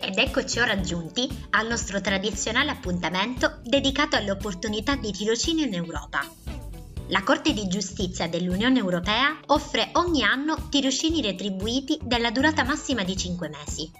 Ed 0.00 0.16
eccoci 0.16 0.58
ora 0.58 0.80
giunti 0.80 1.28
al 1.50 1.66
nostro 1.66 2.00
tradizionale 2.00 2.70
appuntamento 2.70 3.60
dedicato 3.62 4.16
alle 4.16 4.30
opportunità 4.30 4.96
di 4.96 5.12
tirocinio 5.12 5.66
in 5.66 5.74
Europa. 5.74 6.26
La 7.08 7.22
Corte 7.22 7.52
di 7.52 7.68
Giustizia 7.68 8.28
dell'Unione 8.28 8.78
Europea 8.78 9.38
offre 9.46 9.90
ogni 9.92 10.22
anno 10.22 10.68
tirocini 10.68 11.20
retribuiti 11.22 11.98
della 12.02 12.30
durata 12.30 12.64
massima 12.64 13.04
di 13.04 13.16
5 13.16 13.48
mesi. 13.48 13.90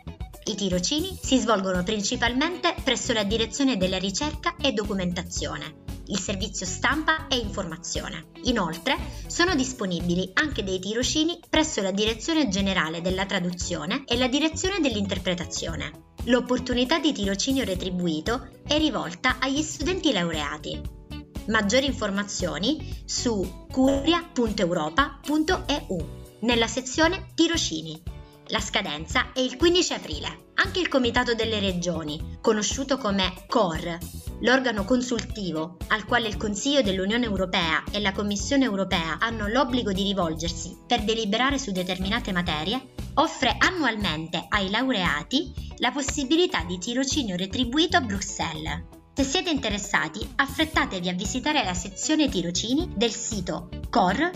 I 0.44 0.54
tirocini 0.54 1.18
si 1.20 1.38
svolgono 1.38 1.82
principalmente 1.82 2.74
presso 2.82 3.12
la 3.12 3.24
Direzione 3.24 3.76
della 3.76 3.98
Ricerca 3.98 4.56
e 4.60 4.72
Documentazione, 4.72 5.89
il 6.10 6.18
servizio 6.18 6.66
stampa 6.66 7.28
e 7.28 7.36
informazione. 7.36 8.26
Inoltre 8.44 8.96
sono 9.26 9.54
disponibili 9.54 10.30
anche 10.34 10.62
dei 10.62 10.78
tirocini 10.78 11.40
presso 11.48 11.80
la 11.80 11.92
Direzione 11.92 12.48
Generale 12.48 13.00
della 13.00 13.24
Traduzione 13.26 14.04
e 14.06 14.16
la 14.16 14.28
Direzione 14.28 14.80
dell'Interpretazione. 14.80 16.08
L'opportunità 16.24 16.98
di 16.98 17.12
tirocinio 17.12 17.64
retribuito 17.64 18.48
è 18.66 18.76
rivolta 18.76 19.38
agli 19.40 19.62
studenti 19.62 20.12
laureati. 20.12 20.98
Maggiori 21.46 21.86
informazioni 21.86 23.02
su 23.04 23.66
curia.europa.eu 23.70 26.18
nella 26.40 26.66
sezione 26.66 27.28
Tirocini. 27.34 28.02
La 28.48 28.60
scadenza 28.60 29.32
è 29.32 29.40
il 29.40 29.56
15 29.56 29.92
aprile. 29.92 30.49
Anche 30.62 30.80
il 30.80 30.88
Comitato 30.88 31.34
delle 31.34 31.58
Regioni, 31.58 32.36
conosciuto 32.42 32.98
come 32.98 33.32
COR, 33.46 33.96
l'organo 34.40 34.84
consultivo 34.84 35.78
al 35.88 36.04
quale 36.04 36.28
il 36.28 36.36
Consiglio 36.36 36.82
dell'Unione 36.82 37.24
Europea 37.24 37.82
e 37.90 37.98
la 37.98 38.12
Commissione 38.12 38.66
Europea 38.66 39.16
hanno 39.20 39.48
l'obbligo 39.48 39.90
di 39.92 40.02
rivolgersi 40.02 40.76
per 40.86 41.02
deliberare 41.02 41.56
su 41.58 41.72
determinate 41.72 42.30
materie, 42.32 42.88
offre 43.14 43.56
annualmente 43.58 44.44
ai 44.50 44.68
laureati 44.68 45.50
la 45.78 45.92
possibilità 45.92 46.62
di 46.64 46.76
tirocinio 46.76 47.36
retribuito 47.36 47.96
a 47.96 48.02
Bruxelles. 48.02 48.82
Se 49.14 49.24
siete 49.24 49.48
interessati, 49.48 50.30
affrettatevi 50.36 51.08
a 51.08 51.14
visitare 51.14 51.64
la 51.64 51.72
sezione 51.72 52.28
tirocini 52.28 52.92
del 52.94 53.12
sito 53.12 53.70
cor.europa.eu. 53.88 54.34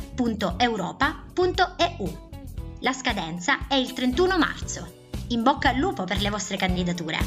La 2.81 2.95
scadenza 2.95 3.67
è 3.69 3.75
il 3.75 3.93
31 3.93 4.39
marzo. 4.39 5.04
In 5.35 5.43
bocca 5.43 5.71
al 5.71 5.79
lupo 5.79 6.05
per 6.05 6.21
le 6.21 6.31
vostre 6.31 6.57
candidature. 6.57 7.19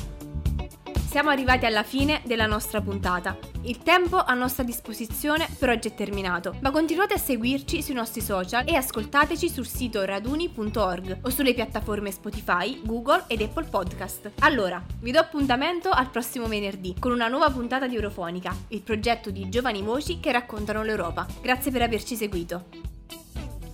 Siamo 1.10 1.30
arrivati 1.30 1.66
alla 1.66 1.84
fine 1.84 2.22
della 2.24 2.46
nostra 2.46 2.80
puntata. 2.80 3.38
Il 3.64 3.80
tempo 3.80 4.24
a 4.24 4.34
nostra 4.34 4.64
disposizione 4.64 5.46
per 5.60 5.68
oggi 5.68 5.90
è 5.90 5.94
terminato, 5.94 6.56
ma 6.62 6.72
continuate 6.72 7.16
a 7.16 7.18
seguirci 7.18 7.84
sui 7.84 7.96
nostri 7.96 8.22
social 8.22 8.66
e 8.66 8.76
ascoltateci 8.76 9.50
sul 9.50 9.68
sito 9.68 10.06
raduni.org 10.06 11.18
o 11.24 11.30
sulle 11.30 11.54
piattaforme 11.54 12.12
Spotify, 12.12 12.82
Google 12.82 13.26
ed 13.28 13.42
Apple 13.42 13.66
Podcast. 13.66 14.32
Allora, 14.40 14.82
vi 15.02 15.12
do 15.12 15.20
appuntamento 15.20 15.90
al 15.90 16.10
prossimo 16.10 16.48
venerdì 16.48 16.96
con 16.98 17.12
una 17.12 17.28
nuova 17.28 17.50
puntata 17.50 17.88
di 17.88 17.96
Eurofonica, 17.96 18.56
il 18.70 18.84
progetto 18.84 19.32
di 19.32 19.50
giovani 19.50 19.82
voci 19.82 20.22
che 20.22 20.32
raccontano 20.32 20.82
l'Europa. 20.82 21.28
Grazie 21.42 21.72
per 21.72 21.82
averci 21.82 22.16
seguito. 22.16 22.68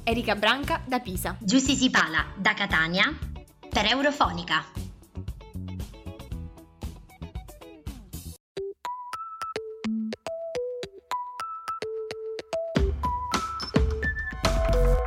Erika 0.04 0.34
Branca 0.34 0.82
da 0.88 1.00
Pisa. 1.00 1.38
Giussi 1.40 1.76
Sipala 1.76 2.26
da 2.36 2.56
Catania 2.56 3.32
per 3.74 3.88
Eurofonica. 3.88 4.64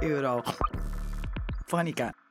Eurofonica. 0.01 2.26